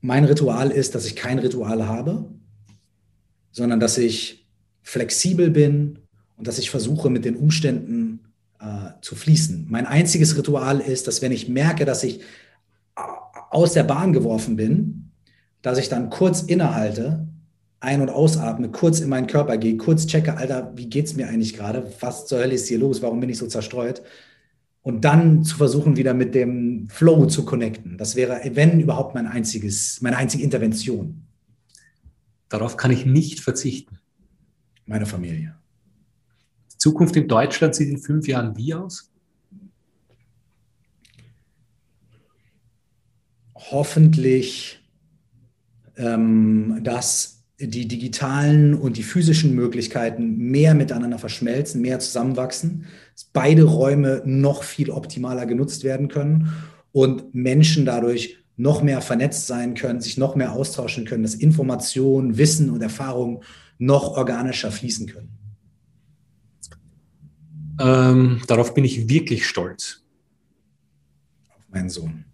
[0.02, 2.30] Mein Ritual ist, dass ich kein Ritual habe,
[3.52, 4.48] sondern dass ich
[4.82, 6.00] flexibel bin
[6.38, 8.29] und dass ich versuche, mit den Umständen
[8.60, 9.68] äh, zu fließen.
[9.70, 13.02] Mein einziges Ritual ist, dass wenn ich merke, dass ich äh,
[13.50, 15.12] aus der Bahn geworfen bin,
[15.62, 17.28] dass ich dann kurz innehalte,
[17.80, 21.28] ein- und ausatme, kurz in meinen Körper gehe, kurz checke, Alter, wie geht es mir
[21.28, 21.92] eigentlich gerade?
[22.02, 23.02] Was zur Hölle ist hier los?
[23.02, 24.02] Warum bin ich so zerstreut?
[24.82, 27.98] Und dann zu versuchen, wieder mit dem Flow zu connecten.
[27.98, 31.26] Das wäre, wenn überhaupt, mein einziges, meine einzige Intervention.
[32.50, 34.00] Darauf kann ich nicht verzichten.
[34.86, 35.59] Meine Familie.
[36.80, 39.12] Zukunft in Deutschland sieht in fünf Jahren wie aus?
[43.54, 44.80] Hoffentlich,
[45.98, 53.64] ähm, dass die digitalen und die physischen Möglichkeiten mehr miteinander verschmelzen, mehr zusammenwachsen, dass beide
[53.64, 56.54] Räume noch viel optimaler genutzt werden können
[56.94, 62.38] und Menschen dadurch noch mehr vernetzt sein können, sich noch mehr austauschen können, dass Informationen,
[62.38, 63.44] Wissen und Erfahrung
[63.78, 65.40] noch organischer fließen können?
[67.80, 70.04] Ähm, darauf bin ich wirklich stolz.
[71.50, 72.26] Auf meinen Sohn.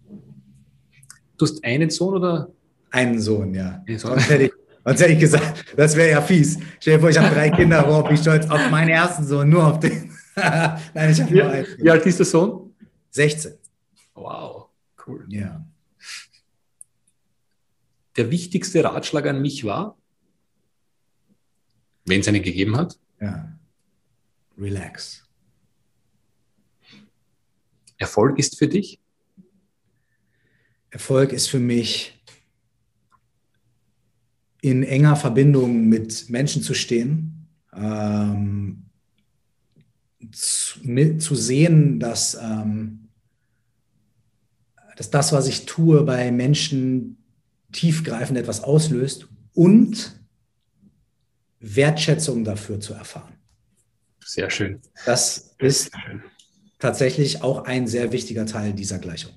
[1.36, 2.50] Du hast einen Sohn oder?
[2.90, 3.82] Einen Sohn, ja.
[3.86, 4.12] Einen Sohn.
[4.12, 4.52] Sonst, hätte ich,
[4.84, 6.58] sonst hätte ich gesagt, das wäre ja fies.
[6.80, 8.48] Stell dir vor, ich habe drei Kinder, worauf bin ich stolz?
[8.48, 10.10] Auf meinen ersten Sohn, nur auf den.
[10.36, 11.66] Nein, ich habe nur einen.
[11.78, 12.74] Wie alt ist der Sohn?
[13.10, 13.54] 16.
[14.14, 14.68] Wow,
[15.06, 15.24] cool.
[15.28, 15.64] Ja
[18.16, 19.96] der wichtigste Ratschlag an mich war,
[22.06, 22.98] wenn es einen gegeben hat?
[23.20, 23.58] Ja.
[24.58, 25.25] Relax.
[27.98, 29.00] Erfolg ist für dich?
[30.90, 32.12] Erfolg ist für mich,
[34.62, 38.86] in enger Verbindung mit Menschen zu stehen, ähm,
[40.32, 43.08] zu, mit, zu, sehen, dass, ähm,
[44.96, 47.18] dass das, was ich tue, bei Menschen
[47.72, 50.18] tiefgreifend etwas auslöst und
[51.60, 53.34] Wertschätzung dafür zu erfahren.
[54.24, 54.80] Sehr schön.
[55.04, 55.92] Das ist
[56.78, 59.32] tatsächlich auch ein sehr wichtiger Teil dieser Gleichung.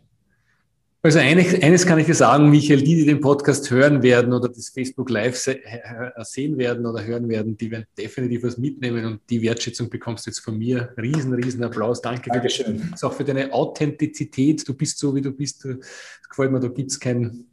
[1.01, 4.49] Also eines, eines kann ich dir sagen, Michael, die, die den Podcast hören werden oder
[4.49, 9.41] das Facebook Live sehen werden oder hören werden, die werden definitiv was mitnehmen und die
[9.41, 10.93] Wertschätzung bekommst du jetzt von mir.
[10.97, 12.01] Riesen, riesen Applaus.
[12.01, 12.29] Danke.
[12.29, 12.93] Dankeschön.
[13.01, 14.67] Auch für deine Authentizität.
[14.67, 15.63] Du bist so, wie du bist.
[15.63, 17.45] Das gefällt mir, da gibt es kein,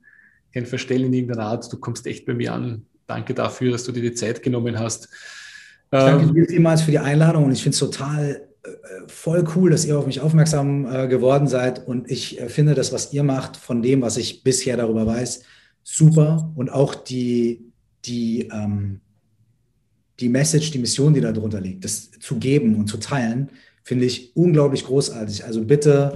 [0.52, 1.72] kein Verstellen in irgendeiner Art.
[1.72, 2.84] Du kommst echt bei mir an.
[3.06, 5.04] Danke dafür, dass du dir die Zeit genommen hast.
[5.04, 5.10] Ich
[5.90, 8.45] danke ähm, dir vielmals für die Einladung und ich finde es total
[9.06, 12.92] voll cool, dass ihr auf mich aufmerksam äh, geworden seid und ich äh, finde das,
[12.92, 15.42] was ihr macht, von dem, was ich bisher darüber weiß,
[15.82, 17.72] super und auch die,
[18.04, 19.00] die, ähm,
[20.20, 23.50] die Message, die Mission, die da drunter liegt, das zu geben und zu teilen,
[23.82, 25.44] finde ich unglaublich großartig.
[25.44, 26.14] Also bitte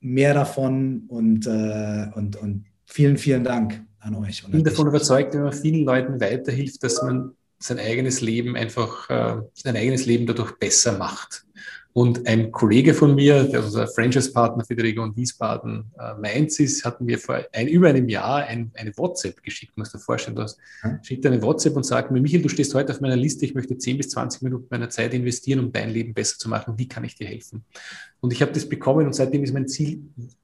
[0.00, 4.42] mehr davon und, äh, und, und Vielen, vielen Dank an euch.
[4.44, 9.08] Ich bin davon überzeugt, wenn man vielen Leuten weiterhilft, dass man sein eigenes Leben einfach,
[9.08, 11.44] äh, sein eigenes Leben dadurch besser macht.
[11.92, 16.84] Und ein Kollege von mir, der unser Franchise-Partner für die Region Wiesbaden äh, Mainz ist,
[16.84, 20.36] hatten wir vor ein, über einem Jahr ein, eine WhatsApp geschickt, musst du dir vorstellen.
[20.36, 20.46] Du
[20.82, 20.98] hm?
[21.02, 23.76] schickt eine WhatsApp und sagt mir, Michael, du stehst heute auf meiner Liste, ich möchte
[23.76, 26.74] 10 bis 20 Minuten meiner Zeit investieren, um dein Leben besser zu machen.
[26.76, 27.64] Wie kann ich dir helfen?
[28.20, 30.00] Und ich habe das bekommen und seitdem ist mein Ziel,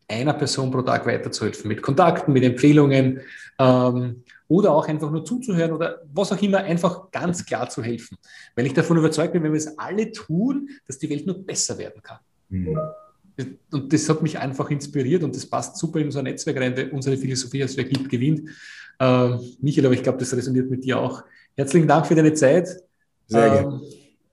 [0.09, 3.21] einer Person pro Tag weiterzuhelfen, mit Kontakten, mit Empfehlungen.
[3.59, 8.17] Ähm, oder auch einfach nur zuzuhören oder was auch immer, einfach ganz klar zu helfen.
[8.55, 11.79] Weil ich davon überzeugt bin, wenn wir es alle tun, dass die Welt nur besser
[11.79, 12.19] werden kann.
[12.49, 12.79] Mhm.
[13.71, 17.17] Und das hat mich einfach inspiriert und das passt super in unser Netzwerk rein, unsere
[17.17, 18.49] Philosophie, als wer gibt, gewinnt.
[18.99, 21.23] Äh, Michael, aber ich glaube, das resoniert mit dir auch.
[21.55, 22.69] Herzlichen Dank für deine Zeit.
[23.27, 23.75] Sehr gerne.
[23.75, 23.81] Ähm,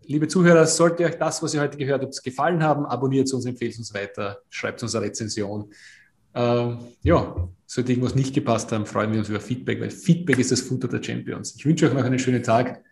[0.05, 3.77] liebe Zuhörer, sollte euch das, was ihr heute gehört habt, gefallen haben, abonniert uns, empfehlt
[3.77, 5.69] uns weiter, schreibt uns eine Rezension.
[6.35, 10.51] Ähm, ja, sollte irgendwas nicht gepasst haben, freuen wir uns über Feedback, weil Feedback ist
[10.51, 11.55] das Futter der Champions.
[11.55, 12.83] Ich wünsche euch noch einen schönen Tag.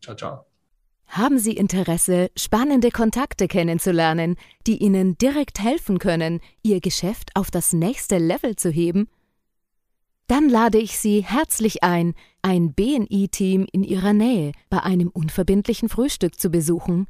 [0.00, 0.46] Ciao, ciao.
[1.06, 4.36] Haben Sie Interesse, spannende Kontakte kennenzulernen,
[4.68, 9.08] die Ihnen direkt helfen können, Ihr Geschäft auf das nächste Level zu heben?
[10.28, 16.38] Dann lade ich Sie herzlich ein, ein BNI-Team in Ihrer Nähe bei einem unverbindlichen Frühstück
[16.38, 17.08] zu besuchen.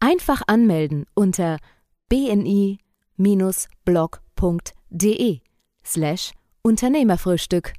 [0.00, 1.56] Einfach anmelden unter
[2.10, 2.78] bni-blog.de
[5.84, 6.32] slash
[6.62, 7.74] Unternehmerfrühstück.